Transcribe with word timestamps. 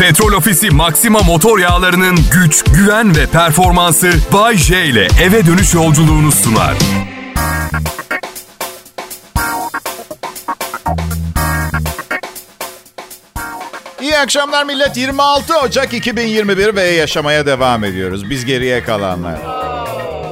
Petrol 0.00 0.32
Ofisi 0.32 0.70
Maxima 0.70 1.22
motor 1.22 1.58
yağlarının 1.58 2.18
güç, 2.32 2.64
güven 2.64 3.16
ve 3.16 3.26
performansı 3.26 4.12
Bay 4.32 4.56
J 4.56 4.86
ile 4.86 5.08
eve 5.22 5.46
dönüş 5.46 5.74
yolculuğunu 5.74 6.32
sunar. 6.32 6.76
İyi 14.00 14.18
akşamlar 14.18 14.64
millet. 14.64 14.96
26 14.96 15.58
Ocak 15.58 15.94
2021 15.94 16.76
ve 16.76 16.82
yaşamaya 16.82 17.46
devam 17.46 17.84
ediyoruz. 17.84 18.30
Biz 18.30 18.44
geriye 18.44 18.82
kalanlar. 18.84 19.59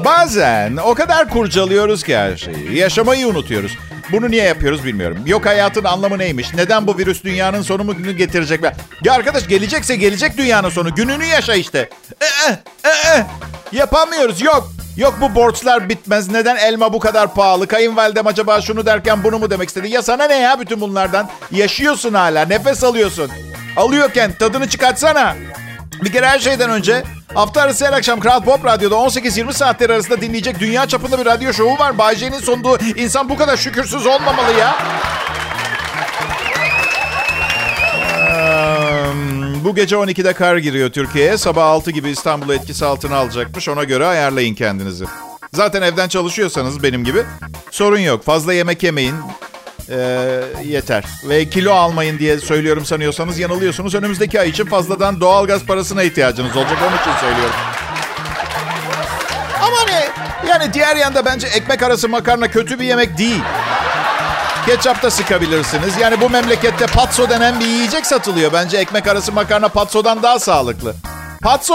Bazen 0.04 0.76
o 0.76 0.94
kadar 0.94 1.28
kurcalıyoruz 1.28 2.04
ki 2.04 2.16
her 2.16 2.36
şeyi. 2.36 2.76
Yaşamayı 2.76 3.28
unutuyoruz. 3.28 3.78
Bunu 4.12 4.30
niye 4.30 4.44
yapıyoruz 4.44 4.84
bilmiyorum. 4.84 5.18
Yok 5.26 5.46
hayatın 5.46 5.84
anlamı 5.84 6.18
neymiş? 6.18 6.54
Neden 6.54 6.86
bu 6.86 6.98
virüs 6.98 7.24
dünyanın 7.24 7.62
sonu 7.62 7.84
mu 7.84 7.96
günü 7.96 8.12
getirecek? 8.12 8.60
Ya 9.04 9.12
arkadaş 9.12 9.48
gelecekse 9.48 9.96
gelecek 9.96 10.36
dünyanın 10.36 10.68
sonu. 10.68 10.94
Gününü 10.94 11.24
yaşa 11.24 11.54
işte. 11.54 11.90
Ee, 12.20 12.58
ee. 12.88 13.26
Yapamıyoruz. 13.72 14.40
Yok. 14.42 14.72
Yok 14.96 15.18
bu 15.20 15.34
borçlar 15.34 15.88
bitmez. 15.88 16.30
Neden 16.30 16.56
elma 16.56 16.92
bu 16.92 16.98
kadar 16.98 17.34
pahalı? 17.34 17.66
Kayınvalidem 17.66 18.26
acaba 18.26 18.60
şunu 18.60 18.86
derken 18.86 19.24
bunu 19.24 19.38
mu 19.38 19.50
demek 19.50 19.68
istedi? 19.68 19.88
Ya 19.88 20.02
sana 20.02 20.24
ne 20.24 20.34
ya 20.34 20.60
bütün 20.60 20.80
bunlardan? 20.80 21.28
Yaşıyorsun 21.50 22.14
hala. 22.14 22.44
Nefes 22.44 22.84
alıyorsun. 22.84 23.30
Alıyorken 23.76 24.32
tadını 24.32 24.68
çıkartsana. 24.68 25.36
Bir 26.04 26.12
kere 26.12 26.26
her 26.26 26.38
şeyden 26.38 26.70
önce 26.70 27.02
hafta 27.34 27.62
arası 27.62 27.86
her 27.86 27.92
akşam 27.92 28.20
Kral 28.20 28.44
Pop 28.44 28.64
Radyo'da 28.64 28.94
18-20 28.94 29.52
saatler 29.52 29.90
arasında 29.90 30.20
dinleyecek 30.20 30.60
dünya 30.60 30.86
çapında 30.86 31.18
bir 31.18 31.26
radyo 31.26 31.52
şovu 31.52 31.78
var. 31.78 31.98
Bay 31.98 32.16
J'nin 32.16 32.40
sunduğu 32.40 32.78
insan 32.96 33.28
bu 33.28 33.36
kadar 33.36 33.56
şükürsüz 33.56 34.06
olmamalı 34.06 34.52
ya. 34.58 34.76
Bu 39.64 39.74
gece 39.74 39.96
12'de 39.96 40.32
kar 40.32 40.56
giriyor 40.56 40.90
Türkiye'ye. 40.90 41.38
Sabah 41.38 41.66
6 41.66 41.90
gibi 41.90 42.08
İstanbul'u 42.08 42.54
etkisi 42.54 42.84
altına 42.84 43.16
alacakmış. 43.16 43.68
Ona 43.68 43.84
göre 43.84 44.06
ayarlayın 44.06 44.54
kendinizi. 44.54 45.04
Zaten 45.54 45.82
evden 45.82 46.08
çalışıyorsanız 46.08 46.82
benim 46.82 47.04
gibi 47.04 47.22
sorun 47.70 47.98
yok. 47.98 48.24
Fazla 48.24 48.52
yemek 48.54 48.82
yemeyin. 48.82 49.14
Ee, 49.90 50.40
yeter. 50.64 51.04
Ve 51.24 51.48
kilo 51.48 51.72
almayın 51.72 52.18
diye 52.18 52.38
söylüyorum 52.38 52.84
sanıyorsanız 52.84 53.38
yanılıyorsunuz. 53.38 53.94
Önümüzdeki 53.94 54.40
ay 54.40 54.48
için 54.48 54.64
fazladan 54.64 55.20
doğalgaz 55.20 55.64
parasına 55.64 56.02
ihtiyacınız 56.02 56.56
olacak. 56.56 56.78
Onun 56.88 56.96
için 56.96 57.20
söylüyorum. 57.20 57.54
Ama 59.62 59.76
ne? 59.88 60.08
Yani 60.48 60.74
diğer 60.74 60.96
yanda 60.96 61.24
bence 61.24 61.46
ekmek 61.46 61.82
arası 61.82 62.08
makarna 62.08 62.48
kötü 62.50 62.78
bir 62.78 62.84
yemek 62.84 63.18
değil. 63.18 63.42
Ketçap 64.66 65.02
da 65.02 65.10
sıkabilirsiniz. 65.10 65.96
Yani 66.00 66.20
bu 66.20 66.30
memlekette 66.30 66.86
patso 66.86 67.30
denen 67.30 67.60
bir 67.60 67.66
yiyecek 67.66 68.06
satılıyor. 68.06 68.52
Bence 68.52 68.76
ekmek 68.76 69.08
arası 69.08 69.32
makarna 69.32 69.68
patsodan 69.68 70.22
daha 70.22 70.38
sağlıklı. 70.38 70.94
Patso, 71.42 71.74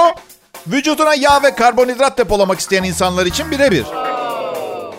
vücuduna 0.67 1.15
yağ 1.15 1.43
ve 1.43 1.55
karbonhidrat 1.55 2.17
depolamak 2.17 2.59
isteyen 2.59 2.83
insanlar 2.83 3.25
için 3.25 3.51
birebir. 3.51 3.85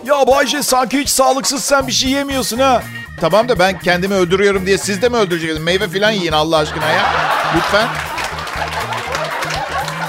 Ya 0.04 0.26
Bayce 0.26 0.62
sanki 0.62 0.98
hiç 0.98 1.08
sağlıksız 1.08 1.64
sen 1.64 1.86
bir 1.86 1.92
şey 1.92 2.10
yemiyorsun 2.10 2.58
ha. 2.58 2.82
Tamam 3.20 3.48
da 3.48 3.58
ben 3.58 3.78
kendimi 3.78 4.14
öldürüyorum 4.14 4.66
diye 4.66 4.78
siz 4.78 5.02
de 5.02 5.08
mi 5.08 5.16
öldüreceksiniz? 5.16 5.64
Meyve 5.64 5.88
falan 5.88 6.10
yiyin 6.10 6.32
Allah 6.32 6.56
aşkına 6.56 6.88
ya. 6.88 7.12
Lütfen. 7.56 7.88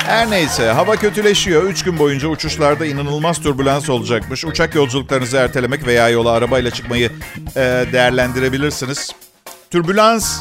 Her 0.06 0.30
neyse 0.30 0.66
hava 0.72 0.96
kötüleşiyor. 0.96 1.64
Üç 1.64 1.84
gün 1.84 2.00
boyunca 2.00 2.28
uçuşlarda 2.28 2.86
inanılmaz 2.86 3.40
türbülans 3.42 3.90
olacakmış. 3.90 4.46
Uçak 4.46 4.76
yolculuklarınızı 4.76 5.38
ertelemek 5.38 5.88
veya 5.88 6.10
yola 6.10 6.32
arabayla 6.32 6.72
çıkmayı 6.72 7.12
e, 7.56 7.86
değerlendirebilirsiniz. 7.92 9.12
Türbülans 9.72 10.40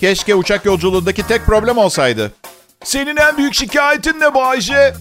keşke 0.00 0.34
uçak 0.34 0.64
yolculuğundaki 0.64 1.26
tek 1.26 1.46
problem 1.46 1.78
olsaydı. 1.78 2.32
Senin 2.84 3.16
en 3.16 3.36
büyük 3.36 3.54
şikayetin 3.54 4.20
ne 4.20 4.34
Bayce? 4.34 4.94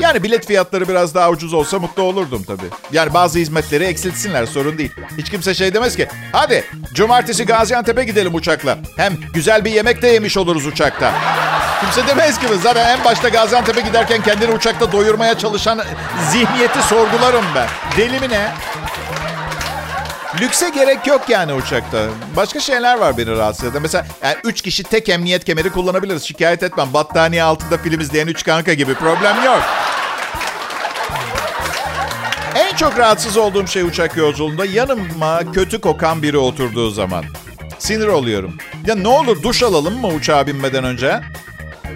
Yani 0.00 0.22
bilet 0.22 0.46
fiyatları 0.46 0.88
biraz 0.88 1.14
daha 1.14 1.30
ucuz 1.30 1.54
olsa 1.54 1.78
mutlu 1.78 2.02
olurdum 2.02 2.42
tabii. 2.46 2.66
Yani 2.92 3.14
bazı 3.14 3.38
hizmetleri 3.38 3.84
eksiltsinler 3.84 4.46
sorun 4.46 4.78
değil. 4.78 4.92
Hiç 5.18 5.30
kimse 5.30 5.54
şey 5.54 5.74
demez 5.74 5.96
ki. 5.96 6.08
Hadi 6.32 6.64
cumartesi 6.94 7.46
Gaziantep'e 7.46 8.04
gidelim 8.04 8.34
uçakla. 8.34 8.78
Hem 8.96 9.12
güzel 9.34 9.64
bir 9.64 9.70
yemek 9.70 10.02
de 10.02 10.08
yemiş 10.08 10.36
oluruz 10.36 10.66
uçakta. 10.66 11.12
Kimse 11.80 12.06
demez 12.08 12.38
ki 12.38 12.46
zaten 12.62 12.98
en 12.98 13.04
başta 13.04 13.28
Gaziantep'e 13.28 13.80
giderken 13.80 14.22
kendini 14.22 14.52
uçakta 14.52 14.92
doyurmaya 14.92 15.38
çalışan 15.38 15.80
zihniyeti 16.30 16.82
sorgularım 16.82 17.44
ben. 17.54 17.68
Deli 17.96 18.20
mi 18.20 18.28
ne? 18.28 18.52
Lükse 20.40 20.68
gerek 20.68 21.06
yok 21.06 21.28
yani 21.28 21.52
uçakta. 21.54 22.06
Başka 22.36 22.60
şeyler 22.60 22.98
var 22.98 23.18
beni 23.18 23.30
rahatsız 23.30 23.64
eden. 23.64 23.82
Mesela 23.82 24.06
yani 24.22 24.36
üç 24.44 24.62
kişi 24.62 24.82
tek 24.82 25.08
emniyet 25.08 25.44
kemeri 25.44 25.70
kullanabiliriz. 25.70 26.22
Şikayet 26.24 26.62
etmem. 26.62 26.88
Battaniye 26.94 27.42
altında 27.42 27.78
film 27.78 28.00
izleyen 28.00 28.26
üç 28.26 28.44
kanka 28.44 28.74
gibi 28.74 28.94
problem 28.94 29.44
yok. 29.44 29.62
En 32.54 32.76
çok 32.76 32.98
rahatsız 32.98 33.36
olduğum 33.36 33.66
şey 33.66 33.82
uçak 33.82 34.16
yolculuğunda 34.16 34.64
yanıma 34.64 35.52
kötü 35.52 35.80
kokan 35.80 36.22
biri 36.22 36.38
oturduğu 36.38 36.90
zaman. 36.90 37.24
Sinir 37.78 38.06
oluyorum. 38.06 38.56
Ya 38.86 38.94
ne 38.94 39.08
olur 39.08 39.42
duş 39.42 39.62
alalım 39.62 40.00
mı 40.00 40.06
uçağa 40.06 40.46
binmeden 40.46 40.84
önce? 40.84 41.20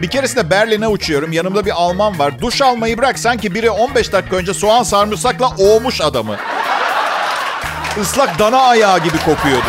Bir 0.03 0.11
keresinde 0.11 0.51
Berlin'e 0.51 0.89
uçuyorum. 0.89 1.33
Yanımda 1.33 1.67
bir 1.67 1.71
Alman 1.71 2.19
var. 2.19 2.41
Duş 2.41 2.63
almayı 2.63 2.99
bırak 2.99 3.19
sanki 3.19 3.55
biri 3.55 3.71
15 3.71 4.13
dakika 4.13 4.37
önce 4.37 4.55
soğan 4.55 4.83
sarımsakla 4.83 5.49
oğmuş 5.59 6.01
adamı. 6.01 6.37
Islak 8.01 8.39
dana 8.39 8.59
ayağı 8.59 8.99
gibi 8.99 9.19
kokuyordu. 9.19 9.69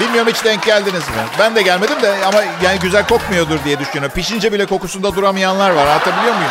Bilmiyorum 0.00 0.32
hiç 0.34 0.44
denk 0.44 0.64
geldiniz 0.64 1.08
mi? 1.08 1.14
Ben 1.38 1.56
de 1.56 1.62
gelmedim 1.62 2.02
de 2.02 2.14
ama 2.26 2.38
yani 2.64 2.78
güzel 2.78 3.06
kokmuyordur 3.06 3.64
diye 3.64 3.78
düşünüyorum. 3.78 4.14
Pişince 4.14 4.52
bile 4.52 4.66
kokusunda 4.66 5.14
duramayanlar 5.14 5.70
var. 5.70 5.86
Anlatabiliyor 5.86 6.34
muyum? 6.34 6.50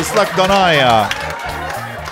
Islak 0.00 0.38
dana 0.38 0.54
ayağı. 0.56 1.04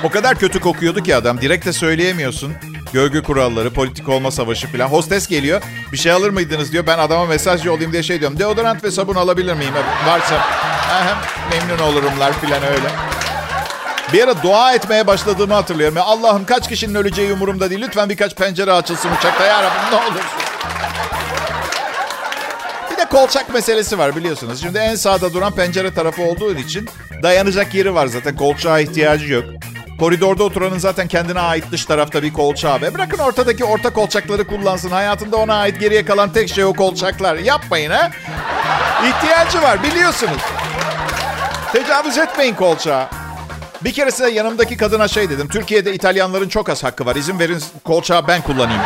O 0.04 0.10
kadar 0.10 0.34
kötü 0.34 0.60
kokuyordu 0.60 1.02
ki 1.02 1.16
adam. 1.16 1.40
Direkt 1.40 1.66
de 1.66 1.72
söyleyemiyorsun. 1.72 2.52
Gölge 2.92 3.22
kuralları, 3.22 3.70
politik 3.72 4.08
olma 4.08 4.30
savaşı 4.30 4.72
falan. 4.72 4.86
Hostes 4.86 5.26
geliyor. 5.28 5.62
Bir 5.92 5.96
şey 5.96 6.12
alır 6.12 6.30
mıydınız 6.30 6.72
diyor. 6.72 6.86
Ben 6.86 6.98
adama 6.98 7.26
mesaj 7.26 7.64
yollayayım 7.64 7.92
diye 7.92 8.02
şey 8.02 8.20
diyorum. 8.20 8.38
Deodorant 8.38 8.84
ve 8.84 8.90
sabun 8.90 9.14
alabilir 9.14 9.54
miyim? 9.54 9.74
Varsa 10.06 10.34
aha, 10.90 11.16
memnun 11.50 11.82
olurumlar 11.84 12.32
falan 12.32 12.62
öyle. 12.62 12.88
Bir 14.12 14.24
ara 14.24 14.42
dua 14.42 14.74
etmeye 14.74 15.06
başladığımı 15.06 15.54
hatırlıyorum. 15.54 15.98
Allah'ım 16.00 16.44
kaç 16.46 16.68
kişinin 16.68 16.94
öleceği 16.94 17.32
umurumda 17.32 17.70
değil. 17.70 17.80
Lütfen 17.82 18.08
birkaç 18.08 18.34
pencere 18.36 18.72
açılsın 18.72 19.10
uçakta. 19.18 19.44
Ya 19.46 19.62
Rabbim 19.62 19.90
ne 19.90 19.96
olursun. 19.96 20.20
Bir 22.92 22.96
de 22.96 23.04
kolçak 23.04 23.54
meselesi 23.54 23.98
var 23.98 24.16
biliyorsunuz. 24.16 24.60
Şimdi 24.62 24.78
en 24.78 24.94
sağda 24.94 25.32
duran 25.34 25.52
pencere 25.52 25.94
tarafı 25.94 26.22
olduğu 26.22 26.54
için 26.54 26.88
dayanacak 27.22 27.74
yeri 27.74 27.94
var 27.94 28.06
zaten. 28.06 28.36
Kolçağa 28.36 28.78
ihtiyacı 28.78 29.32
yok. 29.32 29.44
Koridorda 29.98 30.44
oturanın 30.44 30.78
zaten 30.78 31.08
kendine 31.08 31.40
ait 31.40 31.64
dış 31.72 31.84
tarafta 31.84 32.22
bir 32.22 32.32
kolçağı 32.32 32.80
ve 32.80 32.94
bırakın 32.94 33.18
ortadaki 33.18 33.64
orta 33.64 33.92
kolçakları 33.92 34.46
kullansın. 34.46 34.90
Hayatında 34.90 35.36
ona 35.36 35.54
ait 35.54 35.80
geriye 35.80 36.04
kalan 36.04 36.32
tek 36.32 36.48
şey 36.48 36.64
o 36.64 36.72
kolçaklar. 36.72 37.34
Yapmayın 37.36 37.90
ha. 37.90 38.10
İhtiyacı 39.08 39.62
var 39.62 39.82
biliyorsunuz. 39.82 40.42
Tecavüz 41.72 42.18
etmeyin 42.18 42.54
kolçağa. 42.54 43.23
Bir 43.84 43.92
keresinde 43.92 44.30
yanımdaki 44.30 44.76
kadına 44.76 45.08
şey 45.08 45.30
dedim. 45.30 45.48
Türkiye'de 45.48 45.94
İtalyanların 45.94 46.48
çok 46.48 46.68
az 46.68 46.84
hakkı 46.84 47.06
var. 47.06 47.16
İzin 47.16 47.38
verin 47.38 47.62
kolçağı 47.84 48.26
ben 48.28 48.42
kullanayım. 48.42 48.82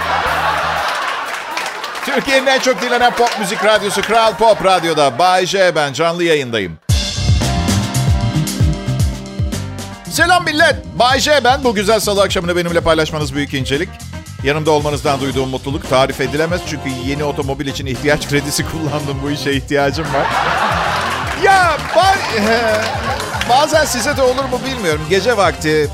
Türkiye'nin 2.06 2.47
en 2.47 2.59
çok 2.60 2.82
dinlenen 2.82 3.14
pop 3.14 3.38
müzik 3.41 3.64
radyosu 3.64 4.03
Kral 4.03 4.34
Pop 4.37 4.64
Radyo'da. 4.64 5.19
Bay 5.19 5.47
J 5.47 5.75
ben 5.75 5.92
canlı 5.92 6.25
yayındayım. 6.25 6.78
Selam 10.10 10.44
millet. 10.44 10.76
Bay 10.98 11.20
J 11.20 11.44
ben. 11.44 11.64
Bu 11.64 11.75
güzel 11.75 12.00
salı 12.00 12.22
akşamını 12.22 12.56
benimle 12.56 12.81
paylaşmanız 12.81 13.34
büyük 13.34 13.54
incelik. 13.54 13.88
Yanımda 14.44 14.70
olmanızdan 14.70 15.20
duyduğum 15.20 15.48
mutluluk 15.48 15.91
tarif 15.91 16.20
edilemez. 16.20 16.60
Çünkü 16.70 16.88
yeni 17.06 17.25
otomobil 17.25 17.66
için 17.66 17.87
ihtiyaç 17.87 18.28
kredisi 18.28 18.64
kullandım. 18.70 19.19
Bu 19.22 19.31
işe 19.31 19.53
ihtiyacım 19.53 20.04
var. 20.14 20.26
Ya 21.44 21.76
ba- 21.94 22.14
bazen 23.62 23.84
size 23.84 24.16
de 24.16 24.22
olur 24.22 24.44
mu 24.44 24.60
bilmiyorum. 24.66 25.00
Gece 25.10 25.37
vakti 25.37 25.90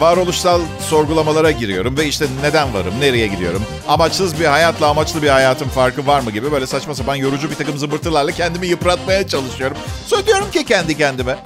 varoluşsal 0.00 0.60
sorgulamalara 0.88 1.50
giriyorum 1.50 1.96
ve 1.96 2.06
işte 2.06 2.26
neden 2.42 2.74
varım, 2.74 3.00
nereye 3.00 3.26
gidiyorum? 3.26 3.62
Amaçsız 3.88 4.40
bir 4.40 4.44
hayatla 4.44 4.86
amaçlı 4.86 5.22
bir 5.22 5.28
hayatın 5.28 5.68
farkı 5.68 6.06
var 6.06 6.20
mı 6.20 6.30
gibi 6.30 6.52
böyle 6.52 6.66
saçma 6.66 6.94
sapan 6.94 7.14
yorucu 7.14 7.50
bir 7.50 7.54
takım 7.54 7.78
zımbırtılarla 7.78 8.32
kendimi 8.32 8.66
yıpratmaya 8.66 9.28
çalışıyorum. 9.28 9.76
Sonra 10.06 10.26
diyorum 10.26 10.50
ki 10.50 10.64
kendi 10.64 10.96
kendime. 10.96 11.38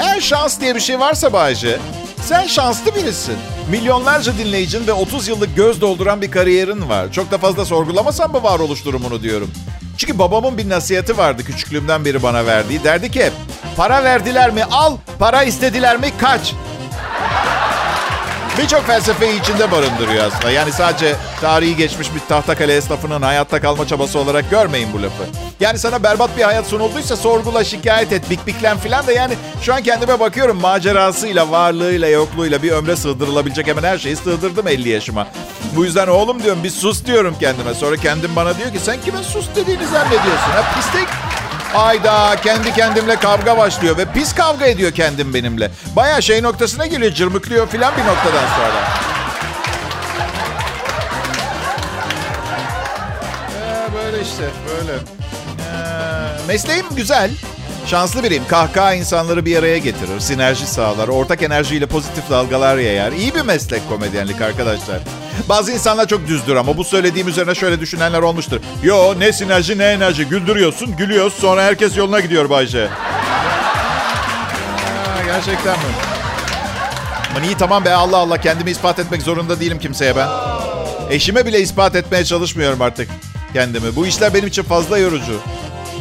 Eğer 0.00 0.20
şans 0.20 0.60
diye 0.60 0.74
bir 0.74 0.80
şey 0.80 1.00
varsa 1.00 1.32
Bayce, 1.32 1.78
sen 2.22 2.46
şanslı 2.46 2.94
birisin. 2.94 3.36
Milyonlarca 3.70 4.38
dinleyicin 4.38 4.86
ve 4.86 4.92
30 4.92 5.28
yıllık 5.28 5.56
göz 5.56 5.80
dolduran 5.80 6.22
bir 6.22 6.30
kariyerin 6.30 6.88
var. 6.88 7.12
Çok 7.12 7.30
da 7.30 7.38
fazla 7.38 7.64
sorgulamasan 7.64 8.32
mı 8.32 8.42
varoluş 8.42 8.84
durumunu 8.84 9.22
diyorum. 9.22 9.50
Çünkü 9.98 10.18
babamın 10.18 10.58
bir 10.58 10.68
nasihati 10.68 11.18
vardı 11.18 11.44
küçüklüğümden 11.44 12.04
beri 12.04 12.22
bana 12.22 12.46
verdiği. 12.46 12.84
Derdi 12.84 13.10
ki 13.10 13.30
para 13.76 14.04
verdiler 14.04 14.50
mi 14.50 14.64
al, 14.64 14.96
para 15.18 15.42
istediler 15.42 15.96
mi 15.96 16.12
kaç. 16.20 16.54
Birçok 18.58 18.86
felsefeyi 18.86 19.40
içinde 19.40 19.70
barındırıyor 19.70 20.24
aslında. 20.24 20.50
Yani 20.50 20.72
sadece 20.72 21.16
tarihi 21.40 21.76
geçmiş 21.76 22.14
bir 22.14 22.20
tahtakale 22.28 22.76
esnafının 22.76 23.22
hayatta 23.22 23.60
kalma 23.60 23.86
çabası 23.86 24.18
olarak 24.18 24.50
görmeyin 24.50 24.92
bu 24.92 25.02
lafı. 25.02 25.22
Yani 25.60 25.78
sana 25.78 26.02
berbat 26.02 26.36
bir 26.36 26.42
hayat 26.42 26.66
sunulduysa 26.66 27.16
sorgula, 27.16 27.64
şikayet 27.64 28.12
et, 28.12 28.30
bikbiklen 28.30 28.78
filan 28.78 29.06
da 29.06 29.12
yani 29.12 29.34
şu 29.62 29.74
an 29.74 29.82
kendime 29.82 30.20
bakıyorum 30.20 30.60
macerasıyla, 30.60 31.50
varlığıyla, 31.50 32.08
yokluğuyla 32.08 32.62
bir 32.62 32.70
ömre 32.70 32.96
sığdırılabilecek 32.96 33.66
hemen 33.66 33.82
her 33.82 33.98
şeyi 33.98 34.16
sığdırdım 34.16 34.68
50 34.68 34.88
yaşıma. 34.88 35.26
Bu 35.76 35.84
yüzden 35.84 36.08
oğlum 36.08 36.42
diyorum 36.42 36.64
bir 36.64 36.70
sus 36.70 37.04
diyorum 37.04 37.36
kendime. 37.40 37.74
Sonra 37.74 37.96
kendim 37.96 38.36
bana 38.36 38.58
diyor 38.58 38.72
ki 38.72 38.78
sen 38.78 39.00
kime 39.00 39.22
sus 39.22 39.46
dediğini 39.56 39.86
zannediyorsun 39.86 40.50
ha 40.52 40.64
pislik. 40.74 41.27
Ayda 41.74 42.36
kendi 42.42 42.74
kendimle 42.74 43.16
kavga 43.16 43.56
başlıyor 43.56 43.96
ve 43.96 44.04
pis 44.12 44.34
kavga 44.34 44.66
ediyor 44.66 44.92
kendim 44.92 45.34
benimle. 45.34 45.70
Baya 45.96 46.20
şey 46.20 46.42
noktasına 46.42 46.86
geliyor 46.86 47.12
cırmıklıyor 47.12 47.68
filan 47.68 47.94
bir 47.96 48.04
noktadan 48.04 48.46
sonra. 48.56 48.88
Ee, 53.60 53.94
böyle 53.94 54.22
işte 54.22 54.42
böyle. 54.68 54.92
Ee, 54.92 56.46
mesleğim 56.48 56.86
güzel. 56.96 57.30
Şanslı 57.86 58.22
biriyim. 58.22 58.48
Kahkaha 58.48 58.94
insanları 58.94 59.44
bir 59.44 59.56
araya 59.56 59.78
getirir, 59.78 60.20
sinerji 60.20 60.66
sağlar, 60.66 61.08
ortak 61.08 61.42
enerjiyle 61.42 61.86
pozitif 61.86 62.30
dalgalar 62.30 62.76
yayar. 62.78 63.12
İyi 63.12 63.34
bir 63.34 63.40
meslek 63.40 63.88
komedyenlik 63.88 64.40
arkadaşlar. 64.40 64.98
Bazı 65.48 65.72
insanlar 65.72 66.06
çok 66.08 66.26
düzdür 66.28 66.56
ama 66.56 66.76
bu 66.76 66.84
söylediğim 66.84 67.28
üzerine 67.28 67.54
şöyle 67.54 67.80
düşünenler 67.80 68.22
olmuştur. 68.22 68.60
Yo 68.82 69.14
ne 69.18 69.32
sinerji 69.32 69.78
ne 69.78 69.84
enerji. 69.84 70.24
Güldürüyorsun, 70.24 70.96
gülüyoruz 70.96 71.34
sonra 71.34 71.62
herkes 71.62 71.96
yoluna 71.96 72.20
gidiyor 72.20 72.50
Bayce. 72.50 72.88
Gerçekten 75.26 75.78
mi? 75.78 75.84
Aman 77.30 77.42
iyi 77.42 77.54
tamam 77.54 77.84
be 77.84 77.92
Allah 77.92 78.16
Allah 78.16 78.38
kendimi 78.40 78.70
ispat 78.70 78.98
etmek 78.98 79.22
zorunda 79.22 79.60
değilim 79.60 79.78
kimseye 79.78 80.16
ben. 80.16 80.28
Eşime 81.10 81.46
bile 81.46 81.60
ispat 81.60 81.96
etmeye 81.96 82.24
çalışmıyorum 82.24 82.82
artık 82.82 83.08
kendimi. 83.52 83.96
Bu 83.96 84.06
işler 84.06 84.34
benim 84.34 84.46
için 84.46 84.62
fazla 84.62 84.98
yorucu. 84.98 85.40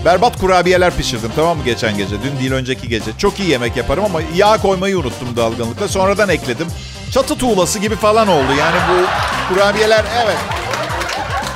Berbat 0.05 0.39
kurabiyeler 0.39 0.95
pişirdim 0.95 1.31
tamam 1.35 1.57
mı 1.57 1.63
geçen 1.63 1.97
gece? 1.97 2.15
Dün 2.23 2.39
değil 2.39 2.51
önceki 2.51 2.87
gece. 2.89 3.11
Çok 3.17 3.39
iyi 3.39 3.49
yemek 3.49 3.77
yaparım 3.77 4.05
ama 4.05 4.19
yağ 4.35 4.57
koymayı 4.57 4.99
unuttum 4.99 5.35
dalgınlıkla. 5.35 5.87
Sonradan 5.87 6.29
ekledim. 6.29 6.67
Çatı 7.11 7.37
tuğlası 7.37 7.79
gibi 7.79 7.95
falan 7.95 8.27
oldu. 8.27 8.51
Yani 8.59 8.77
bu 8.89 9.07
kurabiyeler 9.53 10.05
evet. 10.25 10.37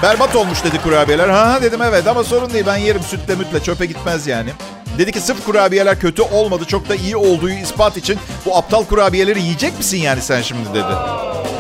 Berbat 0.04 0.36
olmuş 0.36 0.64
dedi 0.64 0.82
kurabiyeler. 0.82 1.30
Ha 1.30 1.60
dedim 1.62 1.82
evet 1.82 2.08
ama 2.08 2.24
sorun 2.24 2.54
değil 2.54 2.66
ben 2.68 2.78
yerim 2.78 3.04
sütle 3.04 3.36
mütle 3.36 3.64
çöpe 3.64 3.86
gitmez 3.86 4.28
yani. 4.28 4.50
Dedi 4.98 5.12
ki 5.12 5.22
sırf 5.22 5.46
kurabiyeler 5.46 6.00
kötü 6.00 6.22
olmadı 6.22 6.66
çok 6.66 6.90
da 6.90 6.96
iyi 6.96 7.16
olduğu 7.16 7.50
ispat 7.50 7.98
için 7.98 8.20
bu 8.46 8.58
aptal 8.58 8.86
kurabiyeleri 8.86 9.42
yiyecek 9.42 9.78
misin 9.78 9.98
yani 9.98 10.22
sen 10.22 10.42
şimdi 10.42 10.70
dedi. 10.70 10.94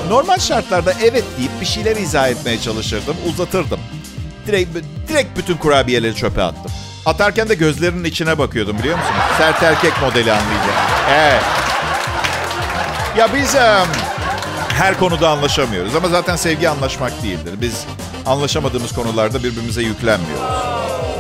Normal 0.10 0.38
şartlarda 0.38 0.94
evet 1.04 1.24
deyip 1.38 1.62
bir 1.62 1.66
şeyler 1.66 1.96
izah 1.96 2.30
etmeye 2.30 2.60
çalışırdım 2.62 3.16
uzatırdım. 3.30 3.80
Direkt, 4.48 4.70
direkt 5.08 5.38
bütün 5.38 5.58
kurabiyeleri 5.58 6.16
çöpe 6.16 6.44
attım. 6.44 6.72
Atarken 7.06 7.50
de 7.50 7.56
gözlerinin 7.56 8.04
içine 8.04 8.38
bakıyordum 8.38 8.80
biliyor 8.80 8.98
musunuz? 8.98 9.22
Sert 9.38 9.64
erkek 9.64 10.02
modeli 10.02 10.32
anlayacak. 10.32 10.76
Evet. 11.10 11.71
Ya 13.18 13.34
biz 13.34 13.56
um, 13.56 13.88
her 14.74 15.00
konuda 15.00 15.30
anlaşamıyoruz 15.30 15.96
ama 15.96 16.08
zaten 16.08 16.36
sevgi 16.36 16.70
anlaşmak 16.70 17.24
değildir. 17.24 17.54
Biz 17.62 17.86
anlaşamadığımız 18.26 18.94
konularda 18.94 19.44
birbirimize 19.44 19.82
yüklenmiyoruz. 19.82 20.52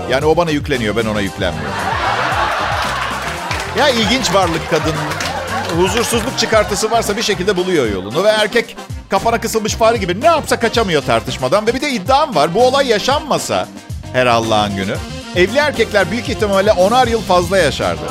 Yani 0.09 0.25
o 0.25 0.37
bana 0.37 0.51
yükleniyor, 0.51 0.95
ben 0.95 1.05
ona 1.05 1.21
yüklenmiyorum. 1.21 1.75
Ya 3.77 3.89
ilginç 3.89 4.33
varlık 4.33 4.69
kadın. 4.69 4.93
Huzursuzluk 5.77 6.39
çıkartısı 6.39 6.91
varsa 6.91 7.17
bir 7.17 7.21
şekilde 7.21 7.57
buluyor 7.57 7.91
yolunu. 7.91 8.23
Ve 8.23 8.29
erkek 8.29 8.77
kafana 9.09 9.41
kısılmış 9.41 9.75
fare 9.75 9.97
gibi 9.97 10.21
ne 10.21 10.25
yapsa 10.25 10.59
kaçamıyor 10.59 11.01
tartışmadan. 11.03 11.67
Ve 11.67 11.73
bir 11.73 11.81
de 11.81 11.89
iddiam 11.91 12.35
var. 12.35 12.53
Bu 12.53 12.67
olay 12.67 12.87
yaşanmasa 12.87 13.67
her 14.13 14.25
Allah'ın 14.27 14.75
günü. 14.75 14.95
Evli 15.35 15.57
erkekler 15.57 16.11
büyük 16.11 16.29
ihtimalle 16.29 16.71
onar 16.71 17.07
yıl 17.07 17.21
fazla 17.21 17.57
yaşardı. 17.57 18.01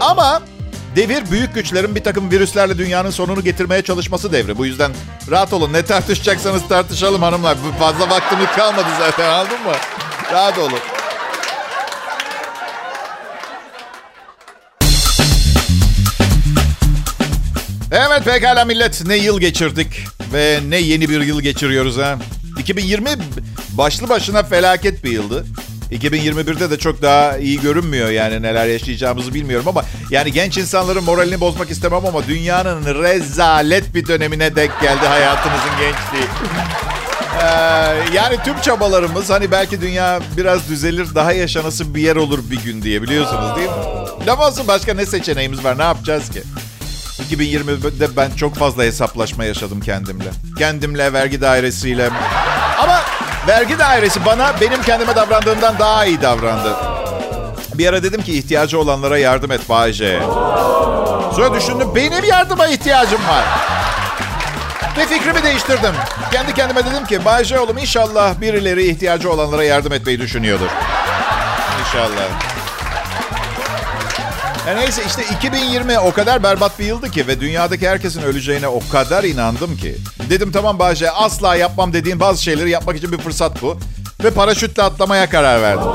Ama 0.00 0.40
devir 0.98 1.30
büyük 1.30 1.54
güçlerin 1.54 1.94
bir 1.94 2.04
takım 2.04 2.30
virüslerle 2.30 2.78
dünyanın 2.78 3.10
sonunu 3.10 3.44
getirmeye 3.44 3.82
çalışması 3.82 4.32
devri. 4.32 4.58
Bu 4.58 4.66
yüzden 4.66 4.92
rahat 5.30 5.52
olun. 5.52 5.72
Ne 5.72 5.84
tartışacaksanız 5.84 6.68
tartışalım 6.68 7.22
hanımlar. 7.22 7.56
Fazla 7.78 8.10
vaktimiz 8.10 8.46
kalmadı 8.46 8.86
zaten 8.98 9.28
anladın 9.28 9.62
mı? 9.62 9.72
Rahat 10.32 10.58
olun. 10.58 10.78
Evet 17.92 18.24
pekala 18.24 18.64
millet 18.64 19.06
ne 19.06 19.16
yıl 19.16 19.40
geçirdik 19.40 20.04
ve 20.32 20.60
ne 20.68 20.76
yeni 20.76 21.08
bir 21.08 21.20
yıl 21.20 21.40
geçiriyoruz 21.40 21.98
ha. 21.98 22.18
2020 22.58 23.08
başlı 23.70 24.08
başına 24.08 24.42
felaket 24.42 25.04
bir 25.04 25.10
yıldı. 25.10 25.46
2021'de 25.92 26.70
de 26.70 26.78
çok 26.78 27.02
daha 27.02 27.38
iyi 27.38 27.60
görünmüyor 27.60 28.08
yani 28.08 28.42
neler 28.42 28.66
yaşayacağımızı 28.66 29.34
bilmiyorum 29.34 29.68
ama 29.68 29.84
yani 30.10 30.32
genç 30.32 30.58
insanların 30.58 31.04
moralini 31.04 31.40
bozmak 31.40 31.70
istemem 31.70 32.06
ama 32.06 32.26
dünyanın 32.26 33.02
rezalet 33.02 33.94
bir 33.94 34.06
dönemine 34.06 34.56
denk 34.56 34.80
geldi 34.80 35.06
hayatımızın 35.06 35.70
gençliği. 35.70 36.28
Ee, 37.42 37.46
yani 38.14 38.36
tüm 38.44 38.60
çabalarımız 38.60 39.30
hani 39.30 39.50
belki 39.50 39.80
dünya 39.80 40.20
biraz 40.36 40.68
düzelir 40.68 41.14
daha 41.14 41.32
yaşanası 41.32 41.94
bir 41.94 42.02
yer 42.02 42.16
olur 42.16 42.38
bir 42.50 42.60
gün 42.60 42.82
diye 42.82 43.02
biliyorsunuz 43.02 43.56
değil 43.56 43.68
mi? 43.68 43.74
Ne 44.26 44.32
olsun 44.32 44.68
başka 44.68 44.94
ne 44.94 45.06
seçeneğimiz 45.06 45.64
var 45.64 45.78
ne 45.78 45.82
yapacağız 45.82 46.30
ki? 46.30 46.42
2020'de 47.30 48.16
ben 48.16 48.30
çok 48.30 48.54
fazla 48.54 48.82
hesaplaşma 48.82 49.44
yaşadım 49.44 49.80
kendimle. 49.80 50.30
Kendimle, 50.58 51.12
vergi 51.12 51.40
dairesiyle. 51.40 52.10
Ama 52.78 53.00
vergi 53.48 53.78
dairesi 53.78 54.24
bana 54.24 54.60
benim 54.60 54.82
kendime 54.82 55.16
davrandığımdan 55.16 55.78
daha 55.78 56.04
iyi 56.04 56.22
davrandı. 56.22 56.76
Bir 57.74 57.86
ara 57.86 58.02
dedim 58.02 58.22
ki 58.22 58.38
ihtiyacı 58.38 58.78
olanlara 58.78 59.18
yardım 59.18 59.52
et 59.52 59.68
Bayce. 59.68 60.20
Sonra 61.36 61.54
düşündüm 61.54 61.88
benim 61.94 62.24
yardıma 62.24 62.66
ihtiyacım 62.66 63.20
var. 63.28 63.44
Ve 64.98 65.06
fikrimi 65.06 65.42
değiştirdim. 65.42 65.94
Kendi 66.32 66.54
kendime 66.54 66.84
dedim 66.84 67.06
ki 67.06 67.24
Bayce 67.24 67.60
oğlum 67.60 67.78
inşallah 67.78 68.40
birileri 68.40 68.86
ihtiyacı 68.86 69.32
olanlara 69.32 69.64
yardım 69.64 69.92
etmeyi 69.92 70.20
düşünüyordur. 70.20 70.70
İnşallah. 71.80 72.28
E 74.68 74.76
neyse 74.76 75.02
işte 75.06 75.22
2020 75.36 75.98
o 75.98 76.12
kadar 76.12 76.42
berbat 76.42 76.78
bir 76.78 76.84
yıldı 76.84 77.10
ki 77.10 77.26
ve 77.26 77.40
dünyadaki 77.40 77.88
herkesin 77.88 78.22
öleceğine 78.22 78.68
o 78.68 78.80
kadar 78.92 79.24
inandım 79.24 79.76
ki. 79.76 79.96
Dedim 80.30 80.52
tamam 80.52 80.78
Bahçe 80.78 81.10
asla 81.10 81.56
yapmam 81.56 81.92
dediğin 81.92 82.20
bazı 82.20 82.42
şeyleri 82.42 82.70
yapmak 82.70 82.96
için 82.96 83.12
bir 83.12 83.18
fırsat 83.18 83.62
bu. 83.62 83.78
Ve 84.24 84.30
paraşütle 84.30 84.82
atlamaya 84.82 85.30
karar 85.30 85.62
verdim. 85.62 85.88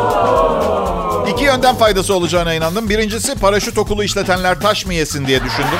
İki 1.33 1.43
yönden 1.43 1.75
faydası 1.75 2.13
olacağına 2.13 2.53
inandım. 2.53 2.89
Birincisi 2.89 3.35
paraşüt 3.35 3.77
okulu 3.77 4.03
işletenler 4.03 4.59
taş 4.59 4.85
mı 4.85 4.93
yesin 4.93 5.27
diye 5.27 5.43
düşündüm. 5.43 5.79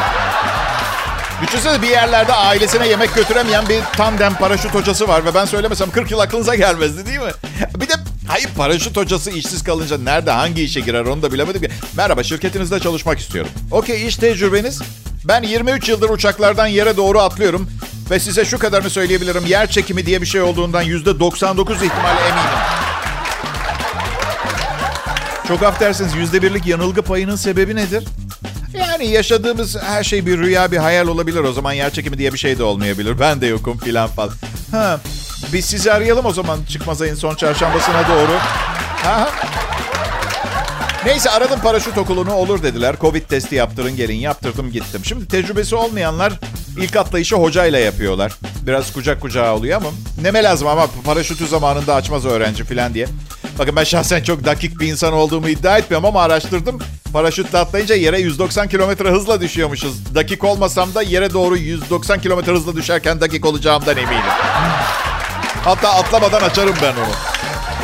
Düşünsene 1.41 1.81
bir 1.81 1.89
yerlerde 1.89 2.33
ailesine 2.33 2.88
yemek 2.88 3.15
götüremeyen 3.15 3.69
bir 3.69 3.81
tandem 3.97 4.33
paraşüt 4.33 4.73
hocası 4.73 5.07
var 5.07 5.25
ve 5.25 5.33
ben 5.33 5.45
söylemesem 5.45 5.91
40 5.91 6.12
yıl 6.12 6.19
aklınıza 6.19 6.55
gelmezdi 6.55 7.05
değil 7.05 7.19
mi? 7.19 7.31
Bir 7.75 7.89
de 7.89 7.93
hayır 8.27 8.49
paraşüt 8.57 8.97
hocası 8.97 9.31
işsiz 9.31 9.63
kalınca 9.63 9.97
nerede 9.97 10.31
hangi 10.31 10.63
işe 10.63 10.79
girer 10.79 11.05
onu 11.05 11.21
da 11.21 11.31
bilemedim 11.33 11.61
ki. 11.61 11.69
Merhaba 11.97 12.23
şirketinizde 12.23 12.79
çalışmak 12.79 13.19
istiyorum. 13.19 13.51
Okey 13.71 14.07
iş 14.07 14.15
tecrübeniz. 14.15 14.81
Ben 15.25 15.43
23 15.43 15.89
yıldır 15.89 16.09
uçaklardan 16.09 16.67
yere 16.67 16.97
doğru 16.97 17.19
atlıyorum. 17.19 17.69
Ve 18.11 18.19
size 18.19 18.45
şu 18.45 18.59
kadarını 18.59 18.89
söyleyebilirim. 18.89 19.45
Yer 19.45 19.69
çekimi 19.69 20.05
diye 20.05 20.21
bir 20.21 20.25
şey 20.25 20.41
olduğundan 20.41 20.83
%99 20.83 21.75
ihtimalle 21.75 22.21
eminim. 22.21 22.49
Çok 25.47 25.63
affedersiniz 25.63 26.13
%1'lik 26.13 26.65
yanılgı 26.67 27.01
payının 27.01 27.35
sebebi 27.35 27.75
nedir? 27.75 28.03
Yani 28.79 29.07
yaşadığımız 29.07 29.77
her 29.83 30.03
şey 30.03 30.25
bir 30.25 30.37
rüya, 30.37 30.71
bir 30.71 30.77
hayal 30.77 31.07
olabilir. 31.07 31.39
O 31.39 31.53
zaman 31.53 31.73
yer 31.73 31.89
çekimi 31.93 32.17
diye 32.17 32.33
bir 32.33 32.37
şey 32.37 32.57
de 32.57 32.63
olmayabilir. 32.63 33.19
Ben 33.19 33.41
de 33.41 33.47
yokum 33.47 33.77
filan 33.77 34.07
falan. 34.07 34.33
Ha, 34.71 34.99
biz 35.53 35.65
sizi 35.65 35.91
arayalım 35.91 36.25
o 36.25 36.33
zaman 36.33 36.59
çıkmaz 36.69 37.01
ayın 37.01 37.15
son 37.15 37.35
çarşambasına 37.35 38.07
doğru. 38.07 38.38
Ha. 39.03 39.29
Neyse 41.05 41.29
aradım 41.29 41.59
paraşüt 41.59 41.97
okulunu 41.97 42.33
olur 42.33 42.63
dediler. 42.63 42.95
Covid 43.01 43.21
testi 43.21 43.55
yaptırın 43.55 43.95
gelin 43.95 44.15
yaptırdım 44.15 44.71
gittim. 44.71 45.01
Şimdi 45.05 45.27
tecrübesi 45.27 45.75
olmayanlar 45.75 46.33
ilk 46.77 46.95
atlayışı 46.95 47.35
hocayla 47.35 47.79
yapıyorlar. 47.79 48.33
Biraz 48.62 48.93
kucak 48.93 49.21
kucağa 49.21 49.55
oluyor 49.55 49.77
ama 49.77 49.89
neme 50.21 50.43
lazım 50.43 50.67
ama 50.67 50.88
paraşütü 51.05 51.47
zamanında 51.47 51.95
açmaz 51.95 52.25
öğrenci 52.25 52.63
falan 52.63 52.93
diye. 52.93 53.07
Bakın 53.59 53.75
ben 53.75 53.83
şahsen 53.83 54.23
çok 54.23 54.45
dakik 54.45 54.79
bir 54.79 54.88
insan 54.88 55.13
olduğumu 55.13 55.50
iddia 55.50 55.77
etmiyorum 55.77 56.05
ama 56.05 56.21
araştırdım. 56.21 56.79
Paraşütle 57.13 57.57
atlayınca 57.57 57.95
yere 57.95 58.19
190 58.19 58.67
kilometre 58.67 59.09
hızla 59.09 59.41
düşüyormuşuz. 59.41 60.15
Dakik 60.15 60.43
olmasam 60.43 60.95
da 60.95 61.01
yere 61.01 61.33
doğru 61.33 61.57
190 61.57 62.21
kilometre 62.21 62.51
hızla 62.51 62.75
düşerken 62.75 63.21
dakik 63.21 63.45
olacağımdan 63.45 63.97
eminim. 63.97 64.21
Hatta 65.63 65.93
atlamadan 65.93 66.41
açarım 66.41 66.75
ben 66.82 66.93
onu. 66.93 67.13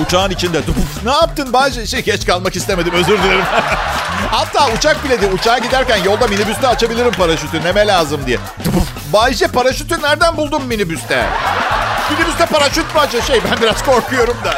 Uçağın 0.06 0.30
içinde. 0.32 0.62
ne 1.06 1.12
yaptın 1.12 1.54
Bayce? 1.54 1.88
Şey 1.88 2.04
geç 2.04 2.26
kalmak 2.26 2.56
istemedim 2.56 2.94
özür 2.94 3.24
dilerim. 3.24 3.46
Hatta 4.32 4.70
uçak 4.78 5.04
bile. 5.04 5.28
Uçağa 5.34 5.58
giderken 5.58 5.98
yolda 6.04 6.28
minibüste 6.28 6.68
açabilirim 6.68 7.12
paraşütü. 7.12 7.64
Neme 7.64 7.88
lazım 7.88 8.22
diye. 8.28 8.38
Bayce 9.14 9.48
paraşütü 9.48 10.02
nereden 10.02 10.38
buldun 10.38 10.66
minibüste? 10.66 11.26
Minibüste 12.12 12.46
paraşüt 12.46 12.96
mü 12.96 13.02
açıyor? 13.02 13.24
Şey 13.24 13.42
ben 13.52 13.62
biraz 13.62 13.84
korkuyorum 13.86 14.38
da. 14.46 14.58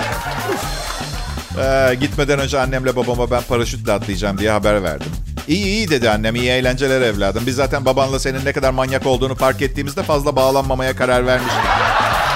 Ee, 1.62 1.96
gitmeden 1.96 2.40
önce 2.40 2.60
annemle 2.60 2.96
babama 2.96 3.32
ben 3.32 3.42
paraşütle 3.42 3.92
atlayacağım 3.92 4.38
diye 4.38 4.52
haber 4.52 4.84
verdim. 4.84 5.12
İyi 5.48 5.66
iyi 5.66 5.90
dedi 5.90 6.10
annem 6.10 6.36
iyi 6.36 6.50
eğlenceler 6.50 7.02
evladım. 7.02 7.44
Biz 7.48 7.56
zaten 7.56 7.86
babanla 7.86 8.20
senin 8.20 8.46
ne 8.46 8.54
kadar 8.54 8.70
manyak 8.72 9.06
olduğunu 9.06 9.36
fark 9.36 9.62
ettiğimizde 9.62 10.04
fazla 10.04 10.36
bağlanmamaya 10.36 10.96
karar 10.96 11.28
vermiştik. 11.28 11.62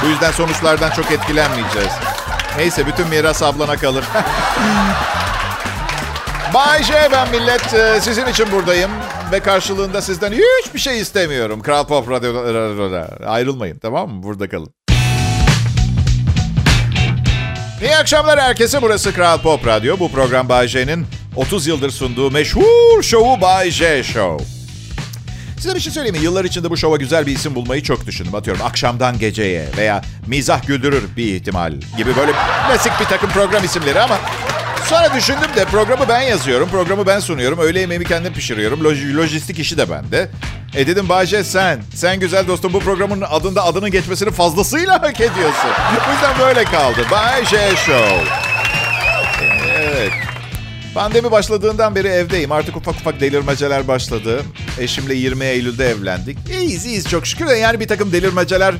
Bu 0.06 0.10
yüzden 0.10 0.32
sonuçlardan 0.32 0.92
çok 0.92 1.12
etkilenmeyeceğiz. 1.12 1.92
Neyse 2.58 2.88
bütün 2.88 3.08
miras 3.08 3.44
ablana 3.44 3.76
kalır. 3.78 4.04
Bay 6.54 6.84
J 6.84 6.94
ben 7.12 7.32
millet. 7.32 7.74
Ee, 7.74 8.02
sizin 8.02 8.26
için 8.26 8.52
buradayım. 8.52 8.92
Ve 9.32 9.40
karşılığında 9.40 10.02
sizden 10.02 10.32
hiçbir 10.32 10.80
şey 10.80 11.02
istemiyorum. 11.02 11.62
Kral 11.62 11.88
Pop 11.88 12.10
Radyo'da 12.10 13.10
ayrılmayın 13.28 13.80
tamam 13.80 14.10
mı? 14.10 14.24
Burada 14.24 14.50
kalın. 14.50 14.74
İyi 17.82 17.96
akşamlar 17.96 18.40
herkese. 18.40 18.82
Burası 18.82 19.14
Kral 19.14 19.42
Pop 19.42 19.68
Radyo. 19.68 20.00
Bu 20.00 20.12
program 20.12 20.50
Bay 20.50 20.68
J'nin 20.68 21.06
30 21.36 21.68
yıldır 21.68 21.90
sunduğu 21.90 22.32
meşhur 22.32 23.04
şovu 23.04 23.42
Bay 23.42 23.72
J 23.72 24.04
Show. 24.04 24.55
Size 25.58 25.76
bir 25.76 25.80
şey 25.80 25.94
söyleyeyim 25.94 26.16
mi? 26.18 26.24
Yıllar 26.24 26.46
içinde 26.46 26.70
bu 26.70 26.78
şova 26.78 26.98
güzel 26.98 27.26
bir 27.26 27.36
isim 27.36 27.56
bulmayı 27.56 27.84
çok 27.84 28.06
düşündüm. 28.06 28.36
Atıyorum 28.36 28.66
akşamdan 28.66 29.20
geceye 29.20 29.66
veya 29.78 30.02
mizah 30.28 30.68
güldürür 30.68 31.04
bir 31.18 31.36
ihtimal 31.36 31.74
gibi 31.98 32.16
böyle 32.16 32.32
klasik 32.68 33.00
bir 33.00 33.06
takım 33.06 33.30
program 33.30 33.64
isimleri 33.64 34.02
ama 34.02 34.18
sonra 34.90 35.14
düşündüm 35.16 35.50
de 35.56 35.66
programı 35.66 36.06
ben 36.10 36.22
yazıyorum, 36.22 36.70
programı 36.70 37.08
ben 37.08 37.20
sunuyorum. 37.20 37.60
Öğle 37.60 37.80
yemeğimi 37.80 38.06
kendim 38.06 38.34
pişiriyorum. 38.34 38.80
Loj- 38.84 39.18
lojistik 39.18 39.60
işi 39.60 39.78
de 39.78 39.90
bende. 39.90 40.30
E 40.76 40.88
dedim 40.88 41.10
Bayce 41.10 41.44
sen, 41.44 41.82
sen 41.96 42.20
güzel 42.20 42.48
dostum 42.48 42.74
bu 42.74 42.80
programın 42.80 43.22
adında 43.30 43.64
adının 43.64 43.92
geçmesini 43.92 44.32
fazlasıyla 44.32 44.94
hak 45.02 45.22
ediyorsun. 45.22 45.70
Bu 46.08 46.12
yüzden 46.12 46.40
böyle 46.40 46.64
kaldı. 46.64 47.06
Bayce 47.12 47.76
Show. 47.86 48.55
Pandemi 50.96 51.32
başladığından 51.32 51.96
beri 51.96 52.08
evdeyim. 52.08 52.52
Artık 52.52 52.78
ufak 52.78 52.96
ufak 52.96 53.20
delirmeceler 53.20 53.88
başladı. 53.88 54.42
Eşimle 54.80 55.16
20 55.16 55.46
Eylül'de 55.46 55.90
evlendik. 55.90 56.38
İyiyiz 56.50 56.86
iyiyiz 56.86 57.10
çok 57.10 57.28
şükür 57.28 57.48
de 57.48 57.54
yani 57.56 57.80
bir 57.80 57.88
takım 57.88 58.12
delirmeceler 58.12 58.76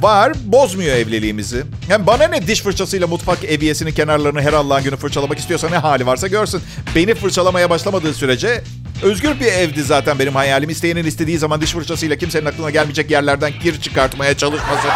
var. 0.00 0.32
Bozmuyor 0.44 0.96
evliliğimizi. 0.96 1.64
Yani 1.90 2.06
bana 2.06 2.28
ne 2.28 2.46
diş 2.46 2.62
fırçasıyla 2.62 3.06
mutfak 3.06 3.44
eviyesinin 3.44 3.92
kenarlarını 3.92 4.42
her 4.42 4.52
Allah'ın 4.52 4.84
günü 4.84 4.96
fırçalamak 4.96 5.38
istiyorsa 5.38 5.68
ne 5.68 5.76
hali 5.76 6.06
varsa 6.06 6.26
görsün. 6.26 6.62
Beni 6.94 7.14
fırçalamaya 7.14 7.70
başlamadığı 7.70 8.14
sürece 8.14 8.62
özgür 9.02 9.40
bir 9.40 9.46
evdi 9.46 9.82
zaten 9.82 10.18
benim 10.18 10.34
hayalim. 10.34 10.70
İsteyenin 10.70 11.04
istediği 11.04 11.38
zaman 11.38 11.60
diş 11.60 11.72
fırçasıyla 11.72 12.16
kimsenin 12.16 12.46
aklına 12.46 12.70
gelmeyecek 12.70 13.10
yerlerden 13.10 13.52
kir 13.62 13.80
çıkartmaya 13.80 14.36
çalışması. 14.36 14.88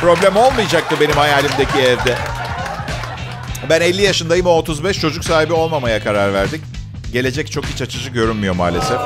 Problem 0.00 0.36
olmayacaktı 0.36 0.96
benim 1.00 1.16
hayalimdeki 1.16 1.78
evde. 1.78 2.37
Ben 3.70 3.80
50 3.80 4.02
yaşındayım, 4.02 4.46
o 4.46 4.50
35 4.50 5.00
çocuk 5.00 5.24
sahibi 5.24 5.52
olmamaya 5.52 6.04
karar 6.04 6.34
verdik. 6.34 6.60
Gelecek 7.12 7.52
çok 7.52 7.64
iç 7.64 7.82
açıcı 7.82 8.10
görünmüyor 8.10 8.54
maalesef. 8.54 8.98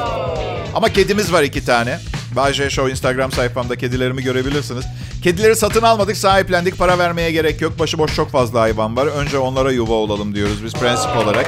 Ama 0.74 0.88
kedimiz 0.88 1.32
var 1.32 1.42
iki 1.42 1.64
tane. 1.64 1.98
Bay 2.36 2.52
Show 2.52 2.90
Instagram 2.90 3.32
sayfamda 3.32 3.76
kedilerimi 3.76 4.22
görebilirsiniz. 4.22 4.84
Kedileri 5.22 5.56
satın 5.56 5.82
almadık, 5.82 6.16
sahiplendik. 6.16 6.78
Para 6.78 6.98
vermeye 6.98 7.30
gerek 7.30 7.60
yok. 7.60 7.78
Başıboş 7.78 8.14
çok 8.14 8.30
fazla 8.30 8.60
hayvan 8.60 8.96
var. 8.96 9.06
Önce 9.06 9.38
onlara 9.38 9.72
yuva 9.72 9.92
olalım 9.94 10.34
diyoruz 10.34 10.64
biz 10.64 10.72
prensip 10.72 11.16
olarak. 11.16 11.46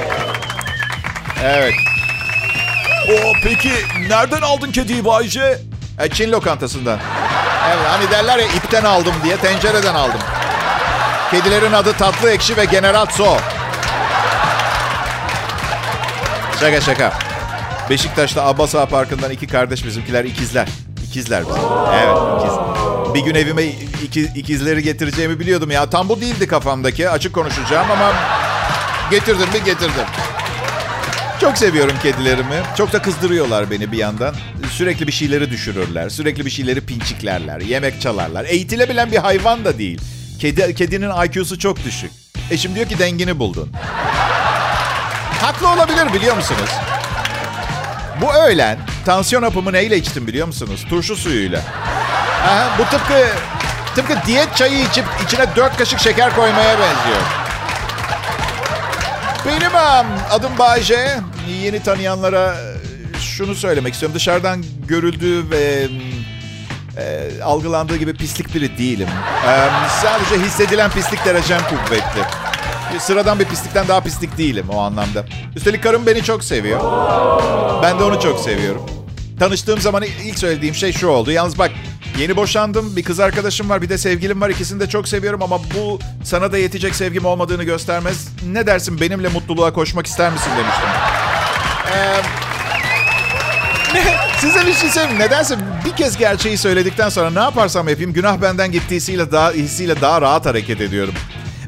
Evet. 1.43 1.73
O 3.09 3.31
peki 3.43 3.71
nereden 4.09 4.41
aldın 4.41 4.71
kediyi 4.71 5.05
Bayce? 5.05 5.59
E, 5.99 6.09
Çin 6.09 6.31
lokantasından. 6.31 6.99
Evet 7.67 7.85
hani 7.87 8.11
derler 8.11 8.37
ya 8.37 8.45
ipten 8.45 8.83
aldım 8.83 9.13
diye 9.23 9.37
tencereden 9.37 9.95
aldım. 9.95 10.19
Kedilerin 11.31 11.73
adı 11.73 11.93
Tatlı 11.93 12.31
Ekşi 12.31 12.57
ve 12.57 12.65
General 12.65 13.05
So. 13.05 13.37
Şaka 16.59 16.81
şaka. 16.81 17.13
Beşiktaş'ta 17.89 18.45
Abbas 18.45 18.75
Ağa 18.75 18.85
Parkı'ndan 18.85 19.31
iki 19.31 19.47
kardeş 19.47 19.85
bizimkiler 19.85 20.23
ikizler. 20.23 20.67
İkizler 21.07 21.43
bizim. 21.47 21.63
Evet 21.93 22.17
ikiz. 22.39 22.53
Bir 23.13 23.19
gün 23.19 23.35
evime 23.35 23.63
iki, 24.03 24.21
ikizleri 24.21 24.83
getireceğimi 24.83 25.39
biliyordum 25.39 25.71
ya. 25.71 25.89
Tam 25.89 26.09
bu 26.09 26.21
değildi 26.21 26.47
kafamdaki. 26.47 27.09
Açık 27.09 27.33
konuşacağım 27.33 27.91
ama 27.91 28.13
getirdim 29.11 29.49
mi 29.49 29.63
getirdim. 29.65 30.05
Çok 31.41 31.57
seviyorum 31.57 31.95
kedilerimi. 32.03 32.61
Çok 32.77 32.93
da 32.93 33.01
kızdırıyorlar 33.01 33.71
beni 33.71 33.91
bir 33.91 33.97
yandan. 33.97 34.35
Sürekli 34.71 35.07
bir 35.07 35.11
şeyleri 35.11 35.49
düşürürler. 35.49 36.09
Sürekli 36.09 36.45
bir 36.45 36.51
şeyleri 36.51 36.81
pinçiklerler. 36.81 37.61
Yemek 37.61 38.01
çalarlar. 38.01 38.45
Eğitilebilen 38.45 39.11
bir 39.11 39.17
hayvan 39.17 39.65
da 39.65 39.77
değil. 39.77 40.01
Kedi, 40.39 40.75
kedinin 40.75 41.11
IQ'su 41.25 41.59
çok 41.59 41.83
düşük. 41.83 42.11
Eşim 42.51 42.75
diyor 42.75 42.89
ki 42.89 42.99
dengini 42.99 43.39
buldun. 43.39 43.71
Haklı 45.41 45.69
olabilir 45.69 46.13
biliyor 46.13 46.35
musunuz? 46.35 46.69
Bu 48.21 48.33
öğlen 48.33 48.77
tansiyon 49.05 49.43
hapımı 49.43 49.73
neyle 49.73 49.97
içtim 49.97 50.27
biliyor 50.27 50.47
musunuz? 50.47 50.85
Turşu 50.89 51.15
suyuyla. 51.15 51.61
Aha, 52.43 52.69
bu 52.79 52.83
tıpkı 52.83 53.27
tıpkı 53.95 54.27
diyet 54.27 54.55
çayı 54.55 54.83
içip 54.83 55.05
içine 55.25 55.45
dört 55.55 55.77
kaşık 55.77 55.99
şeker 55.99 56.35
koymaya 56.35 56.79
benziyor. 56.79 57.21
Benim 59.47 59.75
adım 60.31 60.57
Bayce. 60.59 61.19
Yeni 61.61 61.83
tanıyanlara 61.83 62.55
şunu 63.19 63.55
söylemek 63.55 63.93
istiyorum. 63.93 64.15
Dışarıdan 64.15 64.63
görüldüğü 64.87 65.49
ve 65.51 65.87
e, 66.97 67.29
algılandığı 67.43 67.97
gibi 67.97 68.13
pislik 68.13 68.55
biri 68.55 68.77
değilim. 68.77 69.07
E, 69.47 69.69
sadece 70.01 70.45
hissedilen 70.45 70.91
pislik 70.91 71.25
derecem 71.25 71.61
kuvvetli. 71.69 72.21
Sıradan 72.99 73.39
bir 73.39 73.45
pislikten 73.45 73.87
daha 73.87 74.01
pislik 74.01 74.37
değilim 74.37 74.65
o 74.69 74.79
anlamda. 74.79 75.25
Üstelik 75.55 75.83
karım 75.83 76.05
beni 76.05 76.23
çok 76.23 76.43
seviyor. 76.43 76.79
Ben 77.83 77.99
de 77.99 78.03
onu 78.03 78.19
çok 78.19 78.39
seviyorum. 78.39 78.85
Tanıştığım 79.39 79.81
zaman 79.81 80.03
ilk 80.03 80.39
söylediğim 80.39 80.75
şey 80.75 80.93
şu 80.93 81.07
oldu. 81.07 81.31
Yalnız 81.31 81.59
bak 81.59 81.71
yeni 82.19 82.35
boşandım. 82.35 82.95
Bir 82.95 83.03
kız 83.03 83.19
arkadaşım 83.19 83.69
var 83.69 83.81
bir 83.81 83.89
de 83.89 83.97
sevgilim 83.97 84.41
var. 84.41 84.49
İkisini 84.49 84.79
de 84.79 84.89
çok 84.89 85.07
seviyorum 85.07 85.41
ama 85.41 85.59
bu 85.59 85.99
sana 86.23 86.51
da 86.51 86.57
yetecek 86.57 86.95
sevgim 86.95 87.25
olmadığını 87.25 87.63
göstermez. 87.63 88.27
Ne 88.47 88.67
dersin 88.67 89.01
benimle 89.01 89.27
mutluluğa 89.27 89.73
koşmak 89.73 90.07
ister 90.07 90.31
misin 90.31 90.51
demiştim. 90.57 90.89
Eee... 91.93 92.21
Size 94.39 94.67
bir 94.67 94.73
şey 94.73 94.89
söyleyeyim. 94.89 95.19
Nedense 95.19 95.57
bir 95.95 96.03
kez 96.03 96.17
gerçeği 96.17 96.57
söyledikten 96.57 97.09
sonra 97.09 97.29
ne 97.29 97.39
yaparsam 97.39 97.87
yapayım 97.87 98.13
günah 98.13 98.41
benden 98.41 98.71
gittiğiyle 98.71 99.31
daha 99.31 99.51
hissiyle 99.51 100.01
daha 100.01 100.21
rahat 100.21 100.45
hareket 100.45 100.81
ediyorum. 100.81 101.13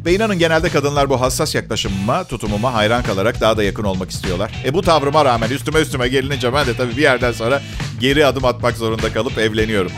Ve 0.06 0.14
inanın 0.14 0.40
genelde 0.40 0.70
kadınlar 0.70 1.10
bu 1.10 1.22
hassas 1.22 1.56
yaklaşımıma, 1.56 2.24
tutumuma 2.24 2.74
hayran 2.74 3.04
kalarak 3.04 3.42
daha 3.42 3.58
da 3.58 3.64
yakın 3.64 3.84
olmak 3.84 4.12
istiyorlar. 4.12 4.52
E 4.66 4.74
bu 4.74 4.82
tavrıma 4.82 5.26
rağmen 5.26 5.50
üstüme 5.50 5.80
üstüme 5.80 6.08
gelinince 6.08 6.54
ben 6.54 6.68
de 6.68 6.78
tabii 6.78 6.98
bir 6.98 7.02
yerden 7.02 7.32
sonra 7.32 7.62
geri 8.00 8.26
adım 8.26 8.46
atmak 8.46 8.78
zorunda 8.78 9.14
kalıp 9.14 9.38
evleniyorum. 9.38 9.92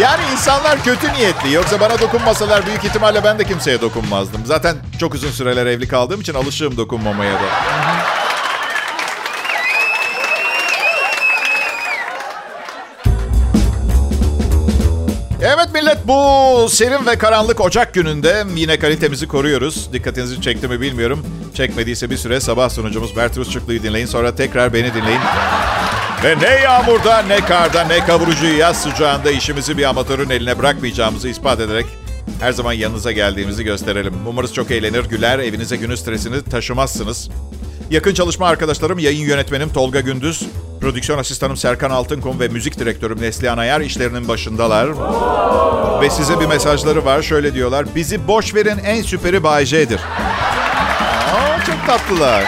Yani 0.00 0.22
insanlar 0.32 0.84
kötü 0.84 1.12
niyetli. 1.12 1.52
Yoksa 1.52 1.80
bana 1.80 1.98
dokunmasalar 1.98 2.66
büyük 2.66 2.84
ihtimalle 2.84 3.24
ben 3.24 3.38
de 3.38 3.44
kimseye 3.44 3.80
dokunmazdım. 3.80 4.46
Zaten 4.46 4.76
çok 5.00 5.14
uzun 5.14 5.30
süreler 5.30 5.66
evli 5.66 5.88
kaldığım 5.88 6.20
için 6.20 6.34
alışığım 6.34 6.76
dokunmamaya 6.76 7.34
da. 7.34 8.17
Millet 15.80 15.98
bu 16.06 16.68
serin 16.68 17.06
ve 17.06 17.18
karanlık 17.18 17.60
Ocak 17.60 17.94
gününde 17.94 18.44
yine 18.56 18.78
kalitemizi 18.78 19.28
koruyoruz. 19.28 19.92
Dikkatinizi 19.92 20.40
çekti 20.40 20.68
mi 20.68 20.80
bilmiyorum. 20.80 21.26
Çekmediyse 21.54 22.10
bir 22.10 22.16
süre 22.16 22.40
sabah 22.40 22.70
sunucumuz 22.70 23.16
Bert 23.16 23.36
Rusçuklu'yu 23.36 23.82
dinleyin. 23.82 24.06
Sonra 24.06 24.34
tekrar 24.34 24.72
beni 24.72 24.94
dinleyin. 24.94 25.20
Ve 26.24 26.38
ne 26.38 26.60
yağmurda, 26.62 27.22
ne 27.22 27.40
karda, 27.40 27.84
ne 27.84 28.06
kavurucu 28.06 28.46
yaz 28.46 28.82
sıcağında 28.82 29.30
işimizi 29.30 29.78
bir 29.78 29.84
amatörün 29.84 30.30
eline 30.30 30.58
bırakmayacağımızı 30.58 31.28
ispat 31.28 31.60
ederek 31.60 31.86
her 32.40 32.52
zaman 32.52 32.72
yanınıza 32.72 33.12
geldiğimizi 33.12 33.64
gösterelim. 33.64 34.14
Umarız 34.26 34.54
çok 34.54 34.70
eğlenir, 34.70 35.04
güler, 35.04 35.38
evinize 35.38 35.76
günün 35.76 35.94
stresini 35.94 36.42
taşımazsınız. 36.42 37.30
Yakın 37.90 38.14
çalışma 38.14 38.46
arkadaşlarım, 38.46 38.98
yayın 38.98 39.26
yönetmenim 39.26 39.72
Tolga 39.72 40.00
Gündüz, 40.00 40.42
prodüksiyon 40.80 41.18
asistanım 41.18 41.56
Serkan 41.56 41.90
Altınkum 41.90 42.40
ve 42.40 42.48
müzik 42.48 42.78
direktörüm 42.78 43.20
Neslihan 43.22 43.58
Ayar 43.58 43.80
işlerinin 43.80 44.28
başındalar. 44.28 44.88
Ve 46.00 46.10
size 46.10 46.40
bir 46.40 46.46
mesajları 46.46 47.04
var. 47.04 47.22
Şöyle 47.22 47.54
diyorlar. 47.54 47.86
Bizi 47.94 48.28
boş 48.28 48.54
verin 48.54 48.78
en 48.78 49.02
süperi 49.02 49.42
Bay 49.42 49.66
J'dir. 49.66 50.00
Aa, 51.34 51.64
çok 51.66 51.86
tatlılar. 51.86 52.44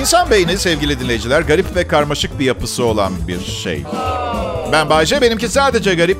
İnsan 0.00 0.30
beyni 0.30 0.58
sevgili 0.58 1.00
dinleyiciler 1.00 1.40
garip 1.40 1.76
ve 1.76 1.88
karmaşık 1.88 2.38
bir 2.38 2.44
yapısı 2.44 2.84
olan 2.84 3.12
bir 3.28 3.40
şey. 3.44 3.84
Ben 4.72 4.90
Bayce, 4.90 5.20
benimki 5.20 5.48
sadece 5.48 5.94
garip. 5.94 6.18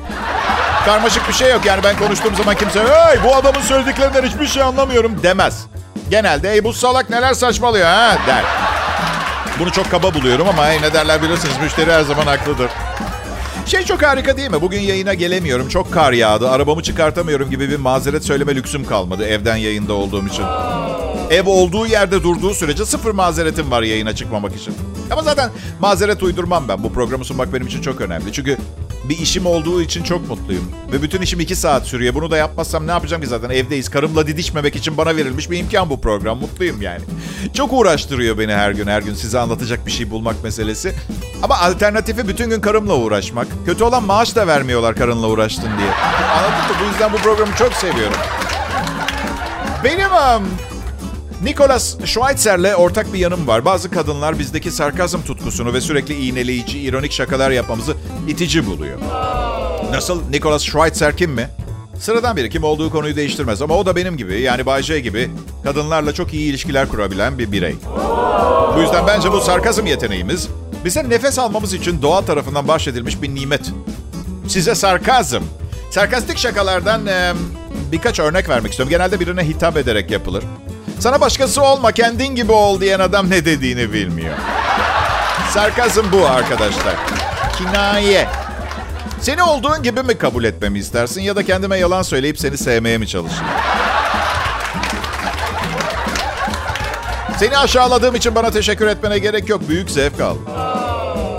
karmaşık 0.85 1.27
bir 1.27 1.33
şey 1.33 1.51
yok. 1.51 1.65
Yani 1.65 1.83
ben 1.83 1.97
konuştuğum 1.99 2.35
zaman 2.35 2.55
kimse 2.55 2.79
hey 2.79 3.23
bu 3.23 3.35
adamın 3.35 3.61
söylediklerinden 3.61 4.23
hiçbir 4.23 4.47
şey 4.47 4.63
anlamıyorum 4.63 5.23
demez. 5.23 5.65
Genelde 6.09 6.49
hey 6.49 6.63
bu 6.63 6.73
salak 6.73 7.09
neler 7.09 7.33
saçmalıyor 7.33 7.85
ha 7.85 8.17
der. 8.27 8.43
Bunu 9.59 9.71
çok 9.71 9.91
kaba 9.91 10.13
buluyorum 10.13 10.47
ama 10.47 10.67
hey, 10.67 10.81
ne 10.81 10.93
derler 10.93 11.21
bilirsiniz 11.21 11.55
müşteri 11.61 11.91
her 11.91 12.01
zaman 12.01 12.25
haklıdır. 12.25 12.69
Şey 13.65 13.83
çok 13.83 14.03
harika 14.03 14.37
değil 14.37 14.51
mi? 14.51 14.61
Bugün 14.61 14.79
yayına 14.79 15.13
gelemiyorum. 15.13 15.69
Çok 15.69 15.93
kar 15.93 16.11
yağdı. 16.11 16.49
Arabamı 16.49 16.83
çıkartamıyorum 16.83 17.49
gibi 17.49 17.69
bir 17.69 17.75
mazeret 17.77 18.23
söyleme 18.23 18.55
lüksüm 18.55 18.85
kalmadı 18.85 19.25
evden 19.25 19.55
yayında 19.55 19.93
olduğum 19.93 20.27
için. 20.27 20.43
Ev 21.29 21.47
olduğu 21.49 21.87
yerde 21.87 22.23
durduğu 22.23 22.53
sürece 22.53 22.85
sıfır 22.85 23.11
mazeretim 23.11 23.71
var 23.71 23.81
yayına 23.81 24.15
çıkmamak 24.15 24.55
için. 24.55 24.73
Ama 25.11 25.21
zaten 25.21 25.49
mazeret 25.79 26.23
uydurmam 26.23 26.67
ben. 26.67 26.83
Bu 26.83 26.93
programı 26.93 27.25
sunmak 27.25 27.53
benim 27.53 27.67
için 27.67 27.81
çok 27.81 28.01
önemli. 28.01 28.33
Çünkü 28.33 28.57
bir 29.09 29.17
işim 29.17 29.45
olduğu 29.45 29.81
için 29.81 30.03
çok 30.03 30.29
mutluyum. 30.29 30.71
Ve 30.91 31.01
bütün 31.01 31.21
işim 31.21 31.39
iki 31.39 31.55
saat 31.55 31.85
sürüyor. 31.85 32.13
Bunu 32.13 32.31
da 32.31 32.37
yapmazsam 32.37 32.87
ne 32.87 32.91
yapacağım 32.91 33.21
ki 33.21 33.27
zaten 33.27 33.49
evdeyiz. 33.49 33.89
Karımla 33.89 34.27
didişmemek 34.27 34.75
için 34.75 34.97
bana 34.97 35.15
verilmiş 35.15 35.49
bir 35.51 35.57
imkan 35.57 35.89
bu 35.89 36.01
program. 36.01 36.37
Mutluyum 36.37 36.81
yani. 36.81 37.01
Çok 37.53 37.73
uğraştırıyor 37.73 38.37
beni 38.37 38.53
her 38.53 38.71
gün 38.71 38.87
her 38.87 39.01
gün 39.01 39.13
size 39.13 39.39
anlatacak 39.39 39.85
bir 39.85 39.91
şey 39.91 40.11
bulmak 40.11 40.43
meselesi. 40.43 40.95
Ama 41.43 41.57
alternatifi 41.57 42.27
bütün 42.27 42.49
gün 42.49 42.61
karımla 42.61 42.95
uğraşmak. 42.95 43.47
Kötü 43.65 43.83
olan 43.83 44.03
maaş 44.03 44.35
da 44.35 44.47
vermiyorlar 44.47 44.95
karınla 44.95 45.27
uğraştın 45.27 45.77
diye. 45.77 45.91
Anladın 46.37 46.57
mı? 46.57 46.75
Bu 46.81 46.91
yüzden 46.91 47.13
bu 47.13 47.17
programı 47.17 47.55
çok 47.55 47.73
seviyorum. 47.73 48.17
Benim 49.83 50.11
um, 50.11 50.47
Nicholas 51.43 51.97
Schweitzer'le 52.05 52.75
ortak 52.75 53.13
bir 53.13 53.19
yanım 53.19 53.47
var. 53.47 53.65
Bazı 53.65 53.91
kadınlar 53.91 54.39
bizdeki 54.39 54.71
sarkazm 54.71 55.21
tutkusunu 55.21 55.73
ve 55.73 55.81
sürekli 55.81 56.13
iğneleyici, 56.13 56.79
ironik 56.79 57.11
şakalar 57.11 57.51
yapmamızı 57.51 57.95
itici 58.27 58.65
buluyor. 58.65 58.97
Nasıl? 59.91 60.29
Nicholas 60.29 60.63
Schweitzer 60.63 61.17
kim 61.17 61.31
mi? 61.31 61.49
Sıradan 61.99 62.37
biri. 62.37 62.49
Kim 62.49 62.63
olduğu 62.63 62.89
konuyu 62.89 63.15
değiştirmez. 63.15 63.61
Ama 63.61 63.77
o 63.77 63.85
da 63.85 63.95
benim 63.95 64.17
gibi, 64.17 64.41
yani 64.41 64.65
Bay 64.65 64.83
J 64.83 64.99
gibi 64.99 65.31
kadınlarla 65.63 66.13
çok 66.13 66.33
iyi 66.33 66.49
ilişkiler 66.49 66.89
kurabilen 66.89 67.39
bir 67.39 67.51
birey. 67.51 67.75
Bu 68.75 68.81
yüzden 68.81 69.07
bence 69.07 69.31
bu 69.31 69.41
sarkazm 69.41 69.85
yeteneğimiz 69.85 70.47
bize 70.85 71.09
nefes 71.09 71.39
almamız 71.39 71.73
için 71.73 72.01
doğa 72.01 72.25
tarafından 72.25 72.67
bahşedilmiş 72.67 73.21
bir 73.21 73.35
nimet. 73.35 73.71
Size 74.47 74.75
sarkazm. 74.75 75.41
Sarkastik 75.91 76.37
şakalardan 76.37 77.07
e, 77.07 77.33
birkaç 77.91 78.19
örnek 78.19 78.49
vermek 78.49 78.71
istiyorum. 78.71 78.89
Genelde 78.89 79.19
birine 79.19 79.47
hitap 79.47 79.77
ederek 79.77 80.11
yapılır. 80.11 80.43
Sana 80.99 81.21
başkası 81.21 81.63
olma, 81.63 81.91
kendin 81.91 82.35
gibi 82.35 82.51
ol 82.51 82.81
diyen 82.81 82.99
adam 82.99 83.29
ne 83.29 83.45
dediğini 83.45 83.93
bilmiyor. 83.93 84.35
Sarkazm 85.53 86.05
bu 86.11 86.27
arkadaşlar. 86.27 86.95
Kinaye. 87.57 88.27
Seni 89.21 89.43
olduğun 89.43 89.83
gibi 89.83 90.03
mi 90.03 90.17
kabul 90.17 90.43
etmemi 90.43 90.79
istersin 90.79 91.21
ya 91.21 91.35
da 91.35 91.45
kendime 91.45 91.77
yalan 91.77 92.01
söyleyip 92.01 92.39
seni 92.39 92.57
sevmeye 92.57 92.97
mi 92.97 93.07
çalışayım? 93.07 93.45
Seni 97.39 97.57
aşağıladığım 97.57 98.15
için 98.15 98.35
bana 98.35 98.51
teşekkür 98.51 98.87
etmene 98.87 99.19
gerek 99.19 99.49
yok. 99.49 99.61
Büyük 99.69 99.89
zevk 99.89 100.21
al. 100.21 100.35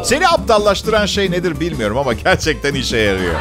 Seni 0.04 0.28
aptallaştıran 0.28 1.06
şey 1.06 1.30
nedir 1.30 1.60
bilmiyorum 1.60 1.98
ama 1.98 2.12
gerçekten 2.12 2.74
işe 2.74 2.96
yarıyor. 2.96 3.34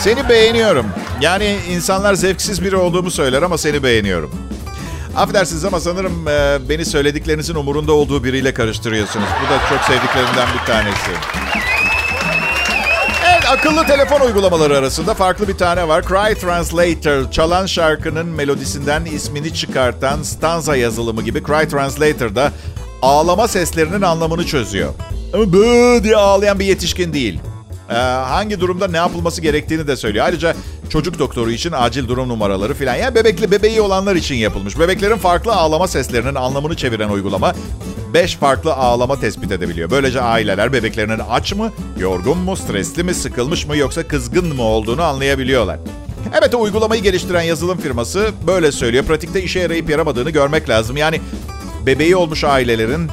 Seni 0.00 0.28
beğeniyorum. 0.28 0.86
Yani 1.22 1.56
insanlar 1.70 2.14
zevksiz 2.14 2.62
biri 2.62 2.76
olduğumu 2.76 3.10
söyler 3.10 3.42
ama 3.42 3.58
seni 3.58 3.82
beğeniyorum. 3.82 4.30
Affedersiniz 5.16 5.64
ama 5.64 5.80
sanırım 5.80 6.28
e, 6.28 6.58
beni 6.68 6.84
söylediklerinizin 6.84 7.54
umurunda 7.54 7.92
olduğu 7.92 8.24
biriyle 8.24 8.54
karıştırıyorsunuz. 8.54 9.26
Bu 9.46 9.54
da 9.54 9.58
çok 9.68 9.84
sevdiklerimden 9.84 10.48
bir 10.54 10.66
tanesi. 10.66 11.10
Evet, 13.28 13.44
akıllı 13.50 13.86
telefon 13.86 14.20
uygulamaları 14.20 14.76
arasında 14.76 15.14
farklı 15.14 15.48
bir 15.48 15.56
tane 15.56 15.88
var. 15.88 16.02
Cry 16.02 16.34
Translator, 16.34 17.30
çalan 17.30 17.66
şarkının 17.66 18.26
melodisinden 18.26 19.04
ismini 19.04 19.54
çıkartan 19.54 20.22
stanza 20.22 20.76
yazılımı 20.76 21.22
gibi 21.22 21.44
Cry 21.44 21.68
Translator'da 21.68 22.52
ağlama 23.02 23.48
seslerinin 23.48 24.02
anlamını 24.02 24.46
çözüyor. 24.46 24.94
Ama 25.34 25.52
bı 25.52 26.04
diye 26.04 26.16
ağlayan 26.16 26.58
bir 26.58 26.64
yetişkin 26.64 27.12
değil. 27.12 27.40
Ee, 27.90 27.94
hangi 27.94 28.60
durumda 28.60 28.88
ne 28.88 28.96
yapılması 28.96 29.40
gerektiğini 29.40 29.86
de 29.86 29.96
söylüyor. 29.96 30.24
Ayrıca 30.24 30.54
çocuk 30.92 31.18
doktoru 31.18 31.50
için 31.50 31.72
acil 31.76 32.08
durum 32.08 32.28
numaraları 32.28 32.74
filan. 32.74 32.94
Yani 32.94 33.14
bebekli 33.14 33.50
bebeği 33.50 33.80
olanlar 33.80 34.16
için 34.16 34.34
yapılmış. 34.34 34.78
Bebeklerin 34.78 35.16
farklı 35.16 35.52
ağlama 35.52 35.88
seslerinin 35.88 36.34
anlamını 36.34 36.76
çeviren 36.76 37.08
uygulama 37.08 37.54
5 38.14 38.36
farklı 38.36 38.74
ağlama 38.74 39.20
tespit 39.20 39.52
edebiliyor. 39.52 39.90
Böylece 39.90 40.20
aileler 40.20 40.72
bebeklerinin 40.72 41.20
aç 41.30 41.54
mı, 41.54 41.72
yorgun 41.98 42.38
mu, 42.38 42.56
stresli 42.56 43.04
mi, 43.04 43.14
sıkılmış 43.14 43.66
mı 43.66 43.76
yoksa 43.76 44.08
kızgın 44.08 44.56
mı 44.56 44.62
olduğunu 44.62 45.02
anlayabiliyorlar. 45.02 45.78
Evet 46.38 46.54
o 46.54 46.60
uygulamayı 46.60 47.02
geliştiren 47.02 47.42
yazılım 47.42 47.78
firması 47.78 48.30
böyle 48.46 48.72
söylüyor. 48.72 49.04
Pratikte 49.04 49.42
işe 49.42 49.60
yarayıp 49.60 49.90
yaramadığını 49.90 50.30
görmek 50.30 50.68
lazım. 50.68 50.96
Yani 50.96 51.20
bebeği 51.86 52.16
olmuş 52.16 52.44
ailelerin 52.44 53.10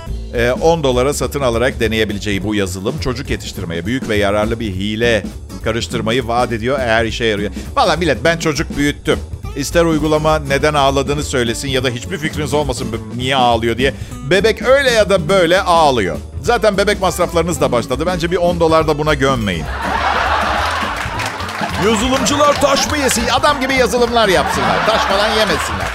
10 0.62 0.84
dolara 0.84 1.14
satın 1.14 1.42
alarak 1.42 1.80
deneyebileceği 1.80 2.44
bu 2.44 2.56
yazılım 2.56 3.00
çocuk 3.00 3.30
yetiştirmeye 3.30 3.86
büyük 3.86 4.10
ve 4.10 4.16
yararlı 4.16 4.60
bir 4.60 4.72
hile 4.72 5.24
karıştırmayı 5.64 6.28
vaat 6.28 6.52
ediyor 6.52 6.80
eğer 6.80 7.06
işe 7.06 7.26
yarıyor. 7.26 7.52
Valla 7.76 7.96
millet 7.96 8.24
ben 8.24 8.38
çocuk 8.38 8.78
büyüttüm. 8.78 9.20
İster 9.56 9.86
uygulama 9.86 10.40
neden 10.40 10.74
ağladığını 10.74 11.24
söylesin 11.24 11.68
ya 11.68 11.84
da 11.84 11.90
hiçbir 11.90 12.18
fikriniz 12.18 12.54
olmasın 12.54 12.88
niye 13.16 13.36
ağlıyor 13.36 13.78
diye. 13.78 13.94
Bebek 14.30 14.62
öyle 14.62 14.92
ya 14.92 15.10
da 15.10 15.30
böyle 15.30 15.62
ağlıyor. 15.62 16.18
Zaten 16.42 16.78
bebek 16.78 17.02
masraflarınız 17.02 17.62
da 17.62 17.72
başladı. 17.72 18.04
Bence 18.06 18.32
bir 18.32 18.38
10 18.38 18.60
dolar 18.60 18.88
da 18.88 19.00
buna 19.00 19.14
gömmeyin. 19.14 19.66
Yazılımcılar 21.86 22.62
taş 22.62 22.92
mı 22.92 22.98
yesin? 22.98 23.24
Adam 23.32 23.62
gibi 23.62 23.74
yazılımlar 23.74 24.28
yapsınlar. 24.28 24.86
Taş 24.86 25.02
falan 25.02 25.30
yemesinler. 25.30 25.88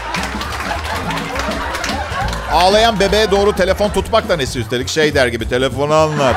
Ağlayan 2.52 3.00
bebeğe 3.00 3.30
doğru 3.30 3.52
telefon 3.56 3.88
tutmak 3.90 4.28
da 4.28 4.36
nesi 4.36 4.58
üstelik 4.58 4.88
şey 4.88 5.14
der 5.14 5.26
gibi 5.26 5.48
telefonu 5.48 5.94
anlat. 5.94 6.36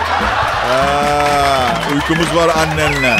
Aa, 0.67 1.93
uykumuz 1.93 2.35
var 2.35 2.49
annenle. 2.49 3.17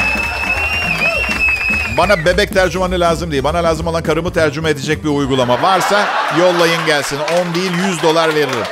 Bana 1.96 2.24
bebek 2.24 2.54
tercümanı 2.54 3.00
lazım 3.00 3.30
değil. 3.30 3.44
Bana 3.44 3.58
lazım 3.58 3.86
olan 3.86 4.02
karımı 4.02 4.32
tercüme 4.32 4.70
edecek 4.70 5.04
bir 5.04 5.08
uygulama. 5.08 5.62
Varsa 5.62 6.08
yollayın 6.38 6.86
gelsin. 6.86 7.18
10 7.48 7.54
değil 7.54 7.70
100 7.88 8.02
dolar 8.02 8.34
veririm. 8.34 8.64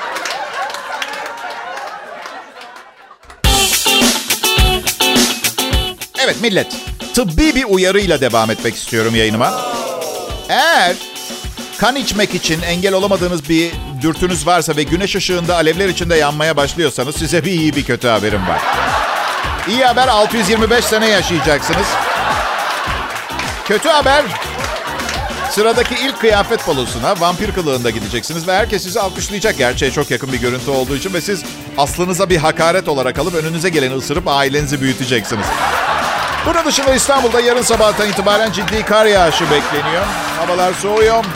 Evet 6.24 6.40
millet. 6.42 6.66
Tıbbi 7.14 7.54
bir 7.54 7.64
uyarıyla 7.64 8.20
devam 8.20 8.50
etmek 8.50 8.74
istiyorum 8.74 9.14
yayınıma. 9.16 9.60
Eğer 10.48 10.96
kan 11.78 11.96
içmek 11.96 12.34
için 12.34 12.62
engel 12.62 12.94
olamadığınız 12.94 13.48
bir 13.48 13.72
dürtünüz 14.06 14.46
varsa 14.46 14.76
ve 14.76 14.82
güneş 14.82 15.16
ışığında 15.16 15.54
alevler 15.54 15.88
içinde 15.88 16.16
yanmaya 16.16 16.56
başlıyorsanız 16.56 17.16
size 17.16 17.44
bir 17.44 17.50
iyi 17.50 17.76
bir 17.76 17.84
kötü 17.84 18.08
haberim 18.08 18.48
var. 18.48 18.60
İyi 19.68 19.84
haber 19.84 20.08
625 20.08 20.84
sene 20.84 21.08
yaşayacaksınız. 21.08 21.86
Kötü 23.64 23.88
haber 23.88 24.24
sıradaki 25.50 25.94
ilk 25.94 26.20
kıyafet 26.20 26.68
balosuna 26.68 27.20
vampir 27.20 27.52
kılığında 27.52 27.90
gideceksiniz 27.90 28.48
ve 28.48 28.54
herkes 28.54 28.82
sizi 28.82 29.00
alkışlayacak. 29.00 29.58
Gerçeğe 29.58 29.90
çok 29.90 30.10
yakın 30.10 30.32
bir 30.32 30.40
görüntü 30.40 30.70
olduğu 30.70 30.96
için 30.96 31.14
ve 31.14 31.20
siz 31.20 31.42
aslınıza 31.78 32.30
bir 32.30 32.36
hakaret 32.36 32.88
olarak 32.88 33.18
alıp 33.18 33.34
önünüze 33.34 33.68
geleni 33.68 33.94
ısırıp 33.94 34.28
ailenizi 34.28 34.80
büyüteceksiniz. 34.80 35.46
Bunun 36.46 36.64
dışında 36.64 36.94
İstanbul'da 36.94 37.40
yarın 37.40 37.62
sabahtan 37.62 38.08
itibaren 38.08 38.52
ciddi 38.52 38.82
kar 38.82 39.06
yağışı 39.06 39.44
bekleniyor. 39.44 40.04
Havalar 40.38 40.72
soğuyor. 40.74 41.24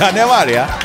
Ya 0.00 0.08
ne 0.08 0.28
var 0.28 0.46
ya? 0.46 0.83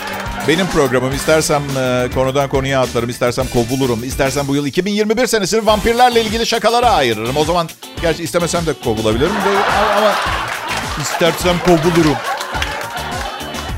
Benim 0.49 0.67
programım. 0.67 1.15
İstersem 1.15 1.63
e, 1.77 2.09
konudan 2.13 2.49
konuya 2.49 2.81
atlarım, 2.81 3.09
istersem 3.09 3.47
kovulurum. 3.47 4.03
İstersem 4.03 4.47
bu 4.47 4.55
yıl 4.55 4.65
2021 4.65 5.27
senesini 5.27 5.65
vampirlerle 5.65 6.21
ilgili 6.21 6.45
şakalara 6.45 6.89
ayırırım. 6.89 7.37
O 7.37 7.45
zaman 7.45 7.69
gerçi 8.01 8.23
istemesem 8.23 8.65
de 8.65 8.73
kovulabilirim 8.83 9.31
de, 9.31 9.63
ama 9.97 10.15
istersem 11.01 11.55
kovulurum. 11.65 12.15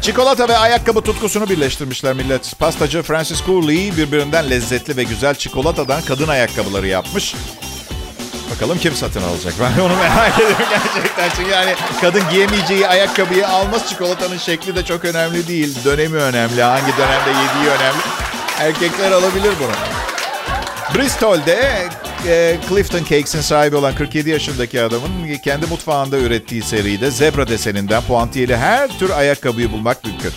Çikolata 0.02 0.50
ve 0.50 0.58
ayakkabı 0.58 1.02
tutkusunu 1.02 1.50
birleştirmişler 1.50 2.14
millet. 2.14 2.60
Pastacı 2.60 3.02
Francis 3.02 3.46
Cooley 3.46 3.98
birbirinden 3.98 4.50
lezzetli 4.50 4.98
ve 4.98 5.04
güzel 5.04 5.36
çikolatadan 5.36 6.02
kadın 6.02 6.28
ayakkabıları 6.28 6.88
yapmış. 6.88 7.36
Bakalım 8.52 8.78
kim 8.78 8.96
satın 8.96 9.24
alacak? 9.24 9.54
Ben 9.60 9.82
onu 9.82 9.96
merak 9.96 10.36
ediyorum 10.36 10.56
gerçekten. 10.70 11.30
Çünkü 11.36 11.50
yani 11.52 11.76
kadın 12.02 12.24
giyemeyeceği 12.32 12.88
ayakkabıyı 12.88 13.48
almaz. 13.48 13.90
Çikolatanın 13.90 14.38
şekli 14.38 14.76
de 14.76 14.86
çok 14.86 15.06
önemli 15.06 15.48
değil. 15.48 15.78
Dönemi 15.86 16.18
önemli. 16.18 16.62
Hangi 16.62 16.98
dönemde 16.98 17.30
yediği 17.30 17.70
önemli. 17.70 18.02
Erkekler 18.60 19.12
alabilir 19.12 19.52
bunu. 19.60 19.72
Bristol'de 20.96 21.90
e, 22.28 22.58
Clifton 22.70 23.00
Cakes'in 23.00 23.42
sahibi 23.42 23.76
olan 23.76 23.96
47 23.96 24.30
yaşındaki 24.30 24.82
adamın 24.82 25.36
kendi 25.44 25.66
mutfağında 25.66 26.18
ürettiği 26.18 26.62
seride 26.62 27.12
zebra 27.12 27.48
deseninden 27.48 28.04
puantiyeli 28.04 28.58
her 28.58 29.00
tür 29.00 29.10
ayakkabıyı 29.10 29.72
bulmak 29.72 30.04
mümkün. 30.06 30.32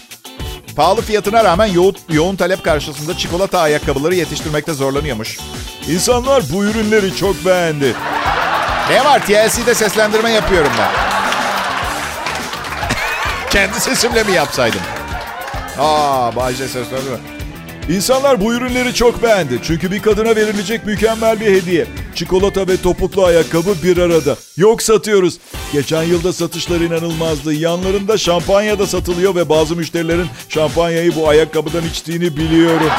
Pahalı 0.76 1.02
fiyatına 1.02 1.44
rağmen 1.44 1.66
yoğun, 1.66 1.96
yoğun 2.08 2.36
talep 2.36 2.64
karşısında 2.64 3.18
çikolata 3.18 3.60
ayakkabıları 3.60 4.14
yetiştirmekte 4.14 4.72
zorlanıyormuş. 4.72 5.38
İnsanlar 5.88 6.42
bu 6.52 6.64
ürünleri 6.64 7.16
çok 7.16 7.44
beğendi. 7.44 7.94
Ne 8.90 9.04
var 9.04 9.26
TLC'de 9.26 9.74
seslendirme 9.74 10.30
yapıyorum 10.30 10.72
ben. 10.78 10.90
Kendi 13.50 13.80
sesimle 13.80 14.22
mi 14.24 14.32
yapsaydım? 14.32 14.80
Aa, 15.78 16.36
Bayce 16.36 16.68
seslendirme. 16.68 17.33
İnsanlar 17.88 18.40
bu 18.40 18.54
ürünleri 18.54 18.94
çok 18.94 19.22
beğendi. 19.22 19.60
Çünkü 19.62 19.90
bir 19.90 20.02
kadına 20.02 20.36
verilecek 20.36 20.86
mükemmel 20.86 21.40
bir 21.40 21.46
hediye. 21.46 21.86
Çikolata 22.14 22.68
ve 22.68 22.76
topuklu 22.76 23.24
ayakkabı 23.24 23.74
bir 23.82 23.98
arada. 23.98 24.36
Yok 24.56 24.82
satıyoruz. 24.82 25.38
Geçen 25.72 26.02
yılda 26.02 26.32
satışlar 26.32 26.80
inanılmazdı. 26.80 27.54
Yanlarında 27.54 28.18
şampanya 28.18 28.78
da 28.78 28.86
satılıyor 28.86 29.34
ve 29.34 29.48
bazı 29.48 29.76
müşterilerin 29.76 30.26
şampanyayı 30.48 31.14
bu 31.14 31.28
ayakkabıdan 31.28 31.84
içtiğini 31.84 32.36
biliyorum. 32.36 32.90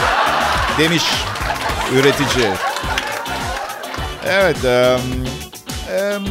Demiş 0.80 1.04
üretici. 1.94 2.48
Evet, 4.30 4.58
um, 4.64 5.26
um, 6.22 6.28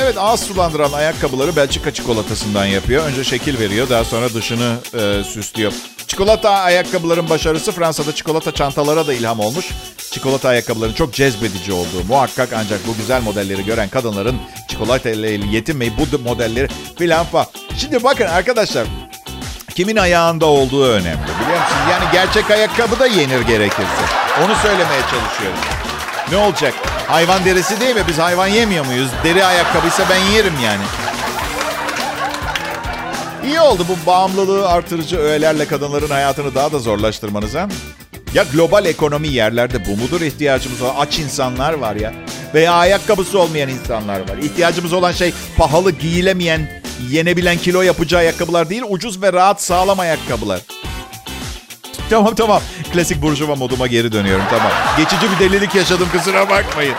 evet 0.00 0.14
ağız 0.18 0.40
sulandıran 0.40 0.92
ayakkabıları 0.92 1.56
Belçika 1.56 1.94
çikolatasından 1.94 2.64
yapıyor. 2.64 3.04
Önce 3.04 3.24
şekil 3.24 3.58
veriyor, 3.58 3.88
daha 3.88 4.04
sonra 4.04 4.34
dışını 4.34 4.76
e, 4.94 5.24
süslüyor. 5.24 5.72
Çikolata 6.10 6.50
ayakkabıların 6.50 7.30
başarısı 7.30 7.72
Fransa'da 7.72 8.14
çikolata 8.14 8.54
çantalara 8.54 9.06
da 9.06 9.14
ilham 9.14 9.40
olmuş. 9.40 9.68
Çikolata 10.10 10.48
ayakkabıların 10.48 10.92
çok 10.92 11.14
cezbedici 11.14 11.72
olduğu 11.72 12.04
muhakkak 12.08 12.48
ancak 12.52 12.86
bu 12.86 12.96
güzel 12.96 13.22
modelleri 13.22 13.64
gören 13.64 13.88
kadınların 13.88 14.36
çikolata 14.68 15.10
ile 15.10 15.30
yetinmeyip 15.30 15.92
bu 15.98 16.18
modelleri 16.18 16.68
filan 16.98 17.26
falan. 17.26 17.46
Şimdi 17.78 18.04
bakın 18.04 18.26
arkadaşlar 18.26 18.86
kimin 19.74 19.96
ayağında 19.96 20.46
olduğu 20.46 20.84
önemli 20.84 21.22
biliyor 21.22 21.60
musunuz? 21.60 21.90
Yani 21.90 22.04
gerçek 22.12 22.50
ayakkabı 22.50 22.98
da 22.98 23.06
yenir 23.06 23.40
gerekirse. 23.40 24.02
Onu 24.44 24.54
söylemeye 24.62 25.00
çalışıyorum. 25.00 25.58
Ne 26.30 26.36
olacak? 26.36 26.74
Hayvan 27.06 27.44
derisi 27.44 27.80
değil 27.80 27.94
mi? 27.94 28.02
Biz 28.08 28.18
hayvan 28.18 28.46
yemiyor 28.46 28.86
muyuz? 28.86 29.10
Deri 29.24 29.44
ayakkabıysa 29.44 30.02
ben 30.10 30.18
yerim 30.34 30.54
yani. 30.64 30.82
İyi 33.44 33.60
oldu 33.60 33.86
bu 33.88 34.06
bağımlılığı 34.06 34.68
artırıcı 34.68 35.18
öğelerle 35.18 35.66
kadınların 35.66 36.10
hayatını 36.10 36.54
daha 36.54 36.72
da 36.72 36.78
zorlaştırmanız 36.78 37.54
ha? 37.54 37.68
Ya 38.34 38.44
global 38.52 38.86
ekonomi 38.86 39.28
yerlerde 39.28 39.86
bu 39.86 39.96
mudur 39.96 40.20
ihtiyacımız 40.20 40.82
olan? 40.82 40.94
Aç 40.98 41.18
insanlar 41.18 41.72
var 41.72 41.96
ya. 41.96 42.12
Veya 42.54 42.72
ayakkabısı 42.72 43.38
olmayan 43.38 43.68
insanlar 43.68 44.20
var. 44.20 44.38
İhtiyacımız 44.42 44.92
olan 44.92 45.12
şey 45.12 45.32
pahalı 45.56 45.90
giyilemeyen, 45.92 46.82
yenebilen 47.10 47.58
kilo 47.58 47.82
yapıcı 47.82 48.18
ayakkabılar 48.18 48.70
değil, 48.70 48.82
ucuz 48.88 49.22
ve 49.22 49.32
rahat 49.32 49.62
sağlam 49.62 50.00
ayakkabılar. 50.00 50.60
Tamam 52.10 52.34
tamam. 52.34 52.62
Klasik 52.92 53.22
burjuva 53.22 53.54
moduma 53.54 53.86
geri 53.86 54.12
dönüyorum 54.12 54.44
tamam. 54.50 54.72
Geçici 54.96 55.26
bir 55.30 55.38
delilik 55.44 55.74
yaşadım 55.74 56.08
kusura 56.12 56.50
bakmayın. 56.50 56.94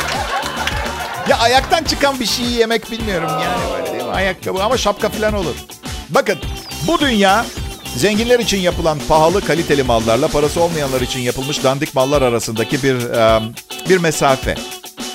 Ya 1.29 1.37
ayaktan 1.39 1.83
çıkan 1.83 2.19
bir 2.19 2.25
şeyi 2.25 2.51
yemek 2.51 2.91
bilmiyorum 2.91 3.29
yani 3.29 3.71
böyle 3.73 3.93
değil 3.93 4.03
mi? 4.05 4.11
Ayakkabı 4.11 4.63
ama 4.63 4.77
şapka 4.77 5.09
falan 5.09 5.33
olur. 5.33 5.55
Bakın 6.11 6.37
bu 6.87 6.99
dünya 6.99 7.45
zenginler 7.95 8.39
için 8.39 8.57
yapılan 8.57 8.99
pahalı 9.07 9.41
kaliteli 9.41 9.83
mallarla 9.83 10.27
parası 10.27 10.61
olmayanlar 10.61 11.01
için 11.01 11.19
yapılmış 11.19 11.63
dandik 11.63 11.95
mallar 11.95 12.21
arasındaki 12.21 12.83
bir 12.83 12.95
um, 12.95 13.53
bir 13.89 13.97
mesafe. 13.97 14.55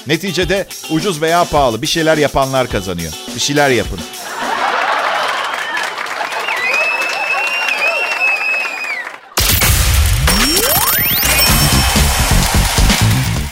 Neticede 0.07 0.67
ucuz 0.91 1.23
veya 1.23 1.45
pahalı 1.45 1.83
bir 1.83 1.87
şeyler 1.87 2.19
yapanlar 2.19 2.69
kazanıyor. 2.69 3.13
Bir 3.35 3.41
şeyler 3.41 3.71
yapın. 3.71 4.01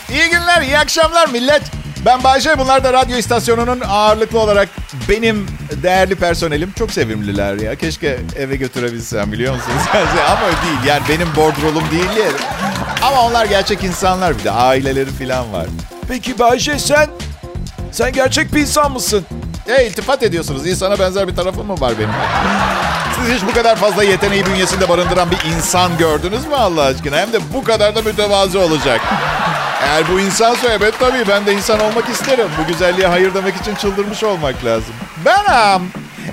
İyi 0.09 0.29
günler, 0.29 0.61
iyi 0.61 0.77
akşamlar 0.77 1.27
millet. 1.27 1.84
Ben 2.05 2.23
Bayce, 2.23 2.59
bunlar 2.59 2.83
da 2.83 2.93
radyo 2.93 3.17
istasyonunun 3.17 3.81
ağırlıklı 3.81 4.39
olarak 4.39 4.69
benim 5.09 5.47
değerli 5.83 6.15
personelim. 6.15 6.71
Çok 6.71 6.91
sevimliler 6.91 7.55
ya. 7.55 7.75
Keşke 7.75 8.19
eve 8.35 8.55
götürebilsem 8.55 9.31
biliyor 9.31 9.55
musunuz? 9.55 9.81
Ama 10.29 10.41
değil 10.41 10.87
yani 10.87 11.03
benim 11.09 11.35
bordrolum 11.35 11.83
değil 11.91 12.17
ya. 12.19 12.31
Ama 13.01 13.21
onlar 13.21 13.45
gerçek 13.45 13.83
insanlar 13.83 14.37
bir 14.39 14.43
de 14.43 14.51
aileleri 14.51 15.09
falan 15.09 15.53
var. 15.53 15.65
Peki 16.07 16.39
Bayce 16.39 16.79
sen, 16.79 17.09
sen 17.91 18.11
gerçek 18.11 18.53
bir 18.53 18.61
insan 18.61 18.91
mısın? 18.91 19.25
E 19.67 19.87
iltifat 19.87 20.23
ediyorsunuz. 20.23 20.67
İnsana 20.67 20.99
benzer 20.99 21.27
bir 21.27 21.35
tarafım 21.35 21.67
mı 21.67 21.81
var 21.81 21.93
benim? 21.99 22.09
Siz 23.15 23.35
hiç 23.35 23.49
bu 23.49 23.53
kadar 23.53 23.75
fazla 23.75 24.03
yeteneği 24.03 24.45
bünyesinde 24.45 24.89
barındıran 24.89 25.31
bir 25.31 25.55
insan 25.55 25.97
gördünüz 25.97 26.45
mü 26.45 26.55
Allah 26.55 26.81
aşkına? 26.81 27.17
Hem 27.17 27.33
de 27.33 27.39
bu 27.53 27.63
kadar 27.63 27.95
da 27.95 28.01
mütevazı 28.01 28.59
olacak. 28.59 29.01
Eğer 29.83 30.03
bu 30.11 30.19
insansa 30.19 30.67
evet 30.73 30.93
tabii 30.99 31.27
ben 31.27 31.45
de 31.45 31.53
insan 31.53 31.79
olmak 31.79 32.09
isterim. 32.09 32.47
Bu 32.63 32.67
güzelliğe 32.67 33.07
hayır 33.07 33.33
demek 33.33 33.55
için 33.55 33.75
çıldırmış 33.75 34.23
olmak 34.23 34.65
lazım. 34.65 34.93
Ben 35.25 35.75
um, 35.75 35.87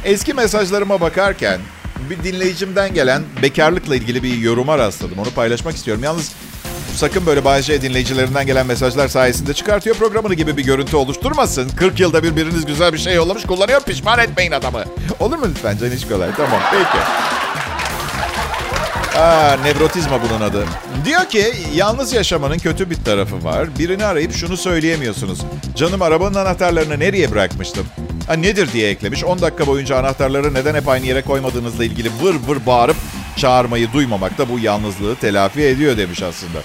eski 0.04 0.34
mesajlarıma 0.34 1.00
bakarken 1.00 1.60
bir 2.10 2.24
dinleyicimden 2.24 2.94
gelen 2.94 3.22
bekarlıkla 3.42 3.96
ilgili 3.96 4.22
bir 4.22 4.38
yoruma 4.38 4.78
rastladım. 4.78 5.18
Onu 5.18 5.30
paylaşmak 5.30 5.76
istiyorum. 5.76 6.04
Yalnız 6.04 6.32
sakın 6.94 7.26
böyle 7.26 7.44
bazı 7.44 7.82
dinleyicilerinden 7.82 8.46
gelen 8.46 8.66
mesajlar 8.66 9.08
sayesinde 9.08 9.54
çıkartıyor 9.54 9.96
programını 9.96 10.34
gibi 10.34 10.56
bir 10.56 10.64
görüntü 10.64 10.96
oluşturmasın. 10.96 11.68
40 11.68 12.00
yılda 12.00 12.22
bir 12.22 12.36
biriniz 12.36 12.66
güzel 12.66 12.92
bir 12.92 12.98
şey 12.98 13.14
yollamış 13.14 13.44
kullanıyor 13.44 13.80
pişman 13.80 14.18
etmeyin 14.18 14.52
adamı. 14.52 14.84
Olur 15.20 15.38
mu 15.38 15.46
lütfen 15.50 15.76
Can 15.80 15.90
hiç 15.90 16.08
kolay. 16.08 16.28
Tamam 16.36 16.60
peki. 16.70 16.98
Aa, 19.16 19.56
nevrotizma 19.64 20.20
bunun 20.22 20.40
adı. 20.40 20.64
Diyor 21.04 21.24
ki 21.24 21.52
yalnız 21.74 22.12
yaşamanın 22.12 22.58
kötü 22.58 22.90
bir 22.90 23.04
tarafı 23.04 23.44
var. 23.44 23.78
Birini 23.78 24.04
arayıp 24.04 24.34
şunu 24.34 24.56
söyleyemiyorsunuz. 24.56 25.38
Canım 25.76 26.02
arabanın 26.02 26.34
anahtarlarını 26.34 26.98
nereye 27.00 27.30
bırakmıştım? 27.30 27.86
Ha, 28.26 28.34
nedir 28.34 28.72
diye 28.72 28.90
eklemiş. 28.90 29.24
10 29.24 29.40
dakika 29.40 29.66
boyunca 29.66 29.98
anahtarları 29.98 30.54
neden 30.54 30.74
hep 30.74 30.88
aynı 30.88 31.06
yere 31.06 31.22
koymadığınızla 31.22 31.84
ilgili 31.84 32.08
vır 32.22 32.34
vır 32.48 32.66
bağırıp 32.66 32.96
çağırmayı 33.36 33.92
duymamak 33.92 34.38
da 34.38 34.48
bu 34.48 34.58
yalnızlığı 34.58 35.16
telafi 35.16 35.62
ediyor 35.62 35.96
demiş 35.96 36.22
aslında. 36.22 36.58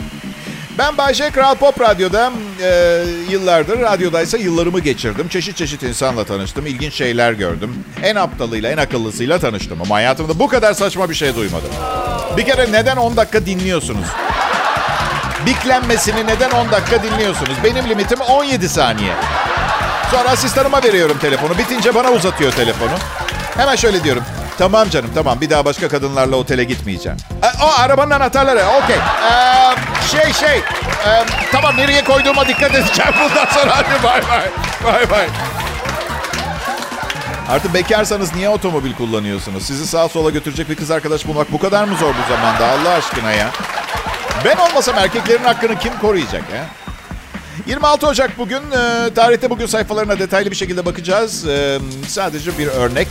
Ben 0.78 0.98
Bayşe 0.98 1.30
Kral 1.32 1.56
Pop 1.56 1.82
Radyo'da 1.82 2.32
e, 2.62 3.04
yıllardır, 3.30 3.80
radyodaysa 3.80 4.38
yıllarımı 4.38 4.80
geçirdim. 4.80 5.28
Çeşit 5.28 5.58
çeşit 5.58 5.84
insanla 5.84 6.24
tanıştım, 6.24 6.66
ilginç 6.66 6.94
şeyler 6.94 7.34
gördüm. 7.34 7.84
En 8.04 8.16
aptalıyla, 8.16 8.70
en 8.70 8.78
akıllısıyla 8.78 9.40
tanıştım. 9.40 9.82
Ama 9.82 9.96
hayatımda 9.96 10.40
bu 10.40 10.48
kadar 10.48 10.74
saçma 10.74 11.10
bir 11.10 11.16
şey 11.16 11.36
duymadım. 11.36 11.70
Bir 12.38 12.46
kere 12.46 12.72
neden 12.72 12.98
10 12.98 13.18
dakika 13.18 13.46
dinliyorsunuz? 13.46 14.08
Biklenmesini 15.46 16.28
neden 16.28 16.52
10 16.52 16.72
dakika 16.72 17.04
dinliyorsunuz? 17.04 17.54
Benim 17.64 17.90
limitim 17.90 18.22
17 18.22 18.70
saniye. 18.70 19.14
Sonra 20.12 20.30
asistanıma 20.30 20.84
veriyorum 20.84 21.18
telefonu. 21.22 21.58
Bitince 21.58 21.96
bana 21.96 22.12
uzatıyor 22.12 22.52
telefonu. 22.52 22.92
Hemen 23.58 23.76
şöyle 23.76 24.04
diyorum. 24.04 24.24
Tamam 24.58 24.90
canım 24.90 25.10
tamam 25.16 25.42
bir 25.42 25.50
daha 25.50 25.66
başka 25.66 25.88
kadınlarla 25.88 26.36
otele 26.36 26.64
gitmeyeceğim. 26.64 27.18
E, 27.44 27.64
o 27.64 27.82
arabanın 27.82 28.12
anahtarları 28.12 28.60
okey. 28.84 28.96
Ee, 28.96 29.76
şey 30.12 30.34
şey 30.34 30.58
e, 30.58 31.26
tamam 31.52 31.78
nereye 31.78 32.04
koyduğuma 32.04 32.48
dikkat 32.48 32.76
edeceğim 32.76 33.12
bundan 33.22 33.46
sonra 33.46 33.78
hadi 33.78 34.04
bay 34.04 34.22
bay. 34.30 34.50
Bay 34.86 35.10
bay. 35.10 35.28
Artık 37.50 37.74
bekarsanız 37.74 38.36
niye 38.36 38.50
otomobil 38.50 38.94
kullanıyorsunuz? 38.94 39.64
Sizi 39.66 39.88
sağa 39.88 40.10
sola 40.10 40.30
götürecek 40.30 40.70
bir 40.70 40.76
kız 40.76 40.92
arkadaş 40.92 41.28
bulmak 41.28 41.52
bu 41.52 41.60
kadar 41.60 41.84
mı 41.84 41.98
zor 41.98 42.14
bu 42.14 42.34
zamanda 42.34 42.68
Allah 42.68 42.90
aşkına 42.94 43.32
ya? 43.32 43.50
Ben 44.46 44.58
olmasam 44.58 44.96
erkeklerin 44.98 45.44
hakkını 45.44 45.80
kim 45.80 46.00
koruyacak 46.02 46.44
ya? 46.56 46.66
26 47.68 48.08
Ocak 48.08 48.38
bugün. 48.38 48.58
E, 48.72 49.14
tarihte 49.14 49.50
bugün 49.50 49.66
sayfalarına 49.66 50.20
detaylı 50.20 50.52
bir 50.52 50.56
şekilde 50.56 50.86
bakacağız. 50.86 51.48
E, 51.48 51.80
sadece 52.08 52.58
bir 52.58 52.68
örnek. 52.68 53.08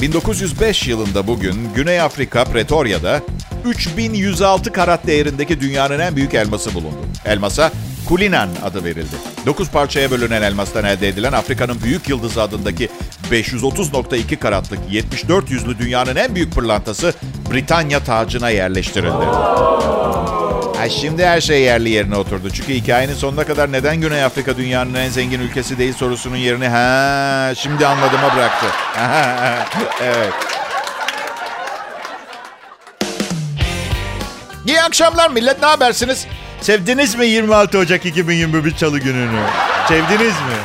1905 0.00 0.88
yılında 0.88 1.26
bugün 1.26 1.68
Güney 1.74 2.00
Afrika 2.00 2.44
Pretoria'da 2.44 3.20
3106 3.64 4.72
karat 4.72 5.06
değerindeki 5.06 5.60
dünyanın 5.60 5.98
en 5.98 6.16
büyük 6.16 6.34
elması 6.34 6.74
bulundu. 6.74 7.06
Elmasa 7.24 7.72
Kulinan 8.08 8.48
adı 8.64 8.84
verildi. 8.84 9.16
9 9.46 9.70
parçaya 9.70 10.10
bölünen 10.10 10.42
elmastan 10.42 10.84
elde 10.84 11.08
edilen 11.08 11.32
Afrika'nın 11.32 11.82
büyük 11.82 12.08
yıldızı 12.08 12.42
adındaki 12.42 12.88
530.2 13.30 14.36
karatlık 14.36 14.78
74 14.90 15.50
yüzlü 15.50 15.78
dünyanın 15.78 16.16
en 16.16 16.34
büyük 16.34 16.54
pırlantası 16.54 17.14
Britanya 17.52 18.04
tacına 18.04 18.50
yerleştirildi. 18.50 19.24
Ha, 20.78 20.88
şimdi 20.88 21.26
her 21.26 21.40
şey 21.40 21.62
yerli 21.62 21.90
yerine 21.90 22.16
oturdu. 22.16 22.50
Çünkü 22.50 22.74
hikayenin 22.74 23.14
sonuna 23.14 23.44
kadar 23.44 23.72
neden 23.72 24.00
Güney 24.00 24.24
Afrika 24.24 24.56
dünyanın 24.56 24.94
en 24.94 25.08
zengin 25.08 25.40
ülkesi 25.40 25.78
değil 25.78 25.92
sorusunun 25.92 26.36
yerini 26.36 26.68
ha 26.68 27.52
şimdi 27.56 27.86
anladığıma 27.86 28.36
bıraktı. 28.36 28.66
evet. 30.02 30.32
İyi 34.66 34.82
akşamlar 34.82 35.30
millet 35.30 35.60
ne 35.60 35.66
habersiniz? 35.66 36.26
Sevdiniz 36.60 37.14
mi 37.14 37.26
26 37.26 37.78
Ocak 37.78 38.06
2021 38.06 38.76
Çalı 38.76 38.98
gününü? 38.98 39.40
Sevdiniz 39.88 40.34
mi? 40.34 40.58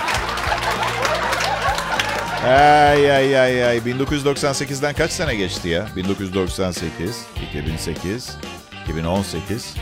Ay 2.46 3.12
ay 3.12 3.40
ay 3.40 3.66
ay. 3.66 3.78
1998'den 3.78 4.94
kaç 4.94 5.12
sene 5.12 5.36
geçti 5.36 5.68
ya? 5.70 5.88
1998, 5.96 7.26
2008, 7.50 8.38
2018. 8.84 9.76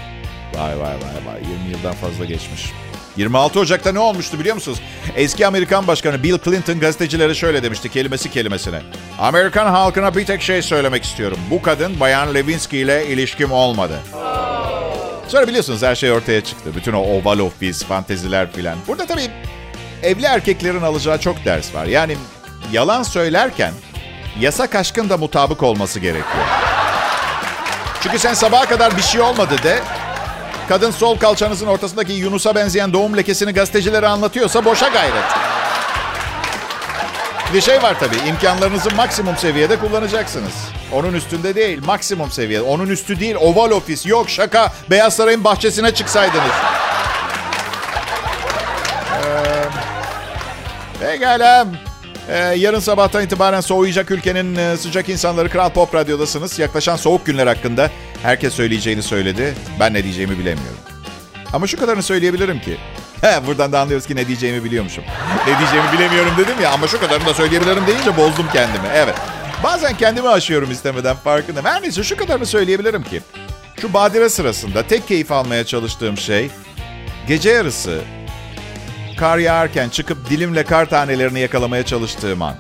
Vay 0.56 0.80
vay 0.80 0.94
vay 0.94 1.26
vay. 1.26 1.42
20 1.52 1.70
yıldan 1.72 1.94
fazla 1.94 2.26
geçmiş. 2.26 2.72
26 3.18 3.60
Ocak'ta 3.60 3.92
ne 3.92 4.00
olmuştu 4.00 4.40
biliyor 4.40 4.56
musunuz? 4.56 4.82
Eski 5.16 5.48
Amerikan 5.48 5.88
Başkanı 5.88 6.24
Bill 6.24 6.38
Clinton 6.46 6.80
gazetecilere 6.80 7.34
şöyle 7.34 7.64
demişti 7.64 7.90
kelimesi 7.90 8.32
kelimesine. 8.32 8.82
Amerikan 9.20 9.66
halkına 9.68 10.16
bir 10.16 10.26
tek 10.26 10.42
şey 10.42 10.62
söylemek 10.62 11.04
istiyorum. 11.04 11.38
Bu 11.50 11.62
kadın 11.62 12.00
Bayan 12.00 12.34
Lewinsky 12.36 12.82
ile 12.82 13.08
ilişkim 13.08 13.52
olmadı. 13.52 14.00
Sonra 15.28 15.48
biliyorsunuz 15.48 15.82
her 15.82 15.96
şey 15.96 16.12
ortaya 16.12 16.42
çıktı. 16.42 16.70
Bütün 16.76 16.94
o 16.94 17.00
oval 17.02 17.40
ofis, 17.40 17.84
fanteziler 17.84 18.52
filan. 18.52 18.78
Burada 18.88 19.06
tabii 19.06 19.30
evli 20.04 20.26
erkeklerin 20.26 20.82
alacağı 20.82 21.18
çok 21.20 21.46
ders 21.46 21.76
var. 21.76 21.86
Yani 21.86 22.18
yalan 22.72 23.04
söylerken 23.04 23.74
yasak 24.40 24.76
aşkın 24.76 25.10
da 25.10 25.18
mutabık 25.18 25.64
olması 25.64 26.00
gerekiyor. 26.00 26.46
Çünkü 28.04 28.20
sen 28.20 28.34
sabaha 28.34 28.66
kadar 28.66 28.98
bir 28.98 29.02
şey 29.02 29.22
olmadı 29.22 29.56
de 29.64 29.80
kadın 30.72 30.92
sol 30.92 31.18
kalçanızın 31.18 31.68
ortasındaki 31.68 32.14
Yunus'a 32.14 32.56
benzeyen 32.56 32.94
doğum 32.94 33.18
lekesini 33.18 33.54
gazetecilere 33.54 34.08
anlatıyorsa 34.08 34.66
boşa 34.66 34.88
gayret. 34.88 35.24
Bir 37.54 37.62
şey 37.62 37.84
var 37.84 37.96
tabii. 38.00 38.30
imkanlarınızı 38.30 38.96
maksimum 38.96 39.38
seviyede 39.38 39.80
kullanacaksınız. 39.80 40.54
Onun 40.94 41.14
üstünde 41.14 41.56
değil, 41.56 41.86
maksimum 41.86 42.32
seviyede. 42.32 42.64
Onun 42.64 42.88
üstü 42.88 43.20
değil, 43.20 43.36
oval 43.36 43.72
ofis. 43.72 44.06
Yok 44.06 44.30
şaka, 44.30 44.74
Beyaz 44.90 45.16
Saray'ın 45.16 45.44
bahçesine 45.44 45.94
çıksaydınız. 45.94 46.54
Ee, 49.16 49.64
pekala. 51.00 51.68
Ee, 52.32 52.38
yarın 52.38 52.80
sabahtan 52.80 53.24
itibaren 53.24 53.62
soğuyacak 53.62 54.12
ülkenin 54.12 54.56
e, 54.56 54.78
sıcak 54.78 55.10
insanları 55.10 55.50
Kral 55.50 55.70
Pop 55.70 55.96
Radyo'dasınız. 55.96 56.60
Yaklaşan 56.60 56.96
soğuk 56.96 57.26
günler 57.26 57.48
hakkında 57.48 57.92
herkes 58.24 58.54
söyleyeceğini 58.54 59.04
söyledi. 59.04 59.56
Ben 59.80 59.94
ne 59.94 60.04
diyeceğimi 60.04 60.40
bilemiyorum. 60.40 60.78
Ama 61.54 61.68
şu 61.68 61.80
kadarını 61.80 62.04
söyleyebilirim 62.04 62.60
ki. 62.60 62.78
Buradan 63.48 63.72
da 63.72 63.80
anlıyoruz 63.80 64.08
ki 64.08 64.16
ne 64.16 64.28
diyeceğimi 64.28 64.64
biliyormuşum. 64.64 65.04
ne 65.48 65.60
diyeceğimi 65.60 65.92
bilemiyorum 65.94 66.32
dedim 66.38 66.62
ya 66.62 66.72
ama 66.72 66.88
şu 66.88 67.00
kadarını 67.00 67.26
da 67.26 67.34
söyleyebilirim 67.34 67.88
deyince 67.88 68.18
bozdum 68.18 68.46
kendimi. 68.54 68.88
Evet. 68.96 69.16
Bazen 69.64 69.98
kendimi 69.98 70.30
aşıyorum 70.30 70.72
istemeden 70.72 71.16
farkındayım. 71.16 71.70
Her 71.70 71.82
neyse 71.82 72.04
şu 72.04 72.18
kadarını 72.18 72.46
söyleyebilirim 72.46 73.04
ki. 73.04 73.22
Şu 73.82 73.94
badire 73.94 74.30
sırasında 74.30 74.84
tek 74.84 75.08
keyif 75.08 75.32
almaya 75.32 75.66
çalıştığım 75.66 76.18
şey 76.18 76.50
gece 77.28 77.50
yarısı 77.50 78.02
kar 79.22 79.38
yağarken 79.38 79.90
çıkıp 79.90 80.30
dilimle 80.30 80.64
kar 80.64 80.90
tanelerini 80.90 81.40
yakalamaya 81.40 81.86
çalıştığım 81.86 82.42
an. 82.42 82.56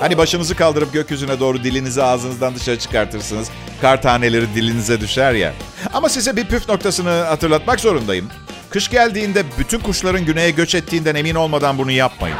Hani 0.00 0.18
başınızı 0.18 0.56
kaldırıp 0.56 0.92
gökyüzüne 0.92 1.40
doğru 1.40 1.64
dilinizi 1.64 2.02
ağzınızdan 2.02 2.54
dışarı 2.54 2.78
çıkartırsınız. 2.78 3.48
Kar 3.80 4.02
taneleri 4.02 4.54
dilinize 4.54 5.00
düşer 5.00 5.32
ya. 5.32 5.52
Ama 5.92 6.08
size 6.08 6.36
bir 6.36 6.44
püf 6.44 6.68
noktasını 6.68 7.10
hatırlatmak 7.10 7.80
zorundayım. 7.80 8.30
Kış 8.70 8.90
geldiğinde 8.90 9.44
bütün 9.58 9.80
kuşların 9.80 10.24
güneye 10.24 10.50
göç 10.50 10.74
ettiğinden 10.74 11.14
emin 11.14 11.34
olmadan 11.34 11.78
bunu 11.78 11.90
yapmayın. 11.90 12.36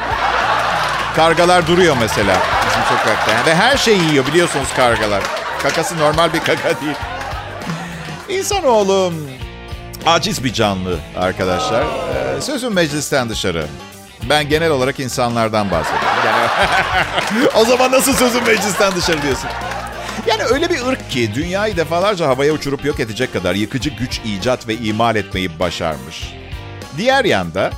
Kargalar 1.17 1.67
duruyor 1.67 1.97
mesela 2.01 2.37
bizim 2.67 2.99
sokakta. 2.99 3.47
Ve 3.47 3.55
her 3.55 3.77
şeyi 3.77 4.03
yiyor 4.03 4.27
biliyorsunuz 4.27 4.69
kargalar. 4.77 5.23
Kakası 5.63 5.99
normal 5.99 6.33
bir 6.33 6.41
kaka 6.41 6.81
değil. 6.81 6.97
İnsanoğlu 8.29 9.13
aciz 10.07 10.45
bir 10.45 10.53
canlı 10.53 10.99
arkadaşlar. 11.17 11.85
Ee, 12.37 12.41
sözüm 12.41 12.73
meclisten 12.73 13.29
dışarı. 13.29 13.67
Ben 14.31 14.49
genel 14.49 14.71
olarak 14.71 15.01
insanlardan 15.01 15.71
bahsediyorum. 15.71 16.09
O 17.55 17.65
zaman 17.65 17.93
nasıl 17.93 18.13
sözüm 18.15 18.45
meclisten 18.45 18.93
dışarı 18.97 19.23
diyorsun? 19.23 19.51
Yani 20.27 20.43
öyle 20.43 20.71
bir 20.71 20.87
ırk 20.87 21.11
ki 21.11 21.35
dünyayı 21.35 21.77
defalarca 21.77 22.27
havaya 22.27 22.53
uçurup 22.53 22.85
yok 22.85 23.01
edecek 23.01 23.33
kadar 23.33 23.55
yıkıcı 23.55 23.91
güç 23.91 24.21
icat 24.25 24.69
ve 24.69 24.75
imal 24.75 25.17
etmeyi 25.17 25.59
başarmış. 25.59 26.35
Diğer 26.97 27.25
yanda 27.25 27.71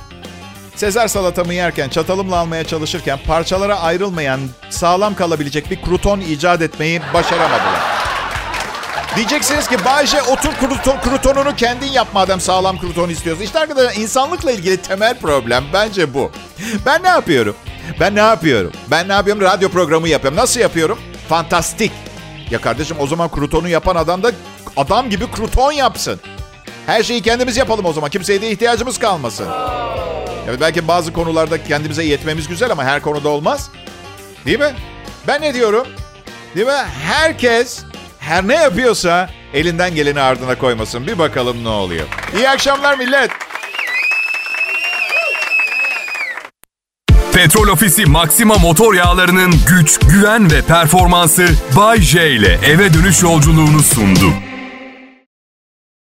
Sezar 0.75 1.07
salatamı 1.07 1.53
yerken 1.53 1.89
çatalımla 1.89 2.37
almaya 2.37 2.63
çalışırken 2.63 3.19
parçalara 3.27 3.79
ayrılmayan 3.79 4.39
sağlam 4.69 5.15
kalabilecek 5.15 5.71
bir 5.71 5.81
kruton 5.81 6.19
icat 6.19 6.61
etmeyi 6.61 7.01
başaramadılar. 7.13 8.06
Diyeceksiniz 9.15 9.67
ki 9.67 9.85
Bayce 9.85 10.21
otur 10.21 10.53
kruton, 10.53 10.97
krutonunu 11.01 11.55
kendin 11.55 11.87
yap 11.87 12.07
madem 12.13 12.41
sağlam 12.41 12.79
kruton 12.79 13.09
istiyorsun. 13.09 13.43
İşte 13.43 13.59
arkadaşlar 13.59 14.01
insanlıkla 14.01 14.51
ilgili 14.51 14.77
temel 14.77 15.19
problem 15.19 15.63
bence 15.73 16.13
bu. 16.13 16.31
Ben 16.85 17.03
ne 17.03 17.07
yapıyorum? 17.07 17.55
Ben 17.99 18.15
ne 18.15 18.19
yapıyorum? 18.19 18.71
Ben 18.91 19.07
ne 19.07 19.13
yapıyorum? 19.13 19.41
Radyo 19.43 19.69
programı 19.69 20.09
yapıyorum. 20.09 20.39
Nasıl 20.39 20.59
yapıyorum? 20.59 20.99
Fantastik. 21.29 21.91
Ya 22.51 22.61
kardeşim 22.61 22.97
o 22.99 23.07
zaman 23.07 23.29
krutonu 23.29 23.67
yapan 23.67 23.95
adam 23.95 24.23
da 24.23 24.31
adam 24.77 25.09
gibi 25.09 25.31
kruton 25.31 25.71
yapsın. 25.71 26.19
Her 26.85 27.03
şeyi 27.03 27.21
kendimiz 27.21 27.57
yapalım 27.57 27.85
o 27.85 27.93
zaman. 27.93 28.09
Kimseye 28.09 28.41
de 28.41 28.51
ihtiyacımız 28.51 28.99
kalmasın. 28.99 29.47
Evet 30.49 30.61
belki 30.61 30.87
bazı 30.87 31.13
konularda 31.13 31.63
kendimize 31.63 32.03
yetmemiz 32.03 32.47
güzel 32.47 32.71
ama 32.71 32.83
her 32.83 33.01
konuda 33.01 33.29
olmaz. 33.29 33.69
Değil 34.45 34.59
mi? 34.59 34.75
Ben 35.27 35.41
ne 35.41 35.53
diyorum? 35.53 35.87
Değil 36.55 36.67
mi? 36.67 36.73
Herkes 37.03 37.83
her 38.27 38.47
ne 38.47 38.55
yapıyorsa 38.55 39.29
elinden 39.53 39.95
geleni 39.95 40.21
ardına 40.21 40.57
koymasın. 40.57 41.07
Bir 41.07 41.19
bakalım 41.19 41.63
ne 41.63 41.69
oluyor. 41.69 42.05
İyi 42.37 42.49
akşamlar 42.49 42.97
millet. 42.97 43.31
Petrol 47.33 47.67
Ofisi 47.67 48.05
Maxima 48.05 48.55
motor 48.57 48.93
yağlarının 48.93 49.53
güç, 49.69 49.99
güven 49.99 50.51
ve 50.51 50.61
performansı 50.61 51.47
Bay 51.75 52.01
J 52.01 52.31
ile 52.31 52.59
eve 52.65 52.93
dönüş 52.93 53.23
yolculuğunu 53.23 53.79
sundu. 53.79 54.33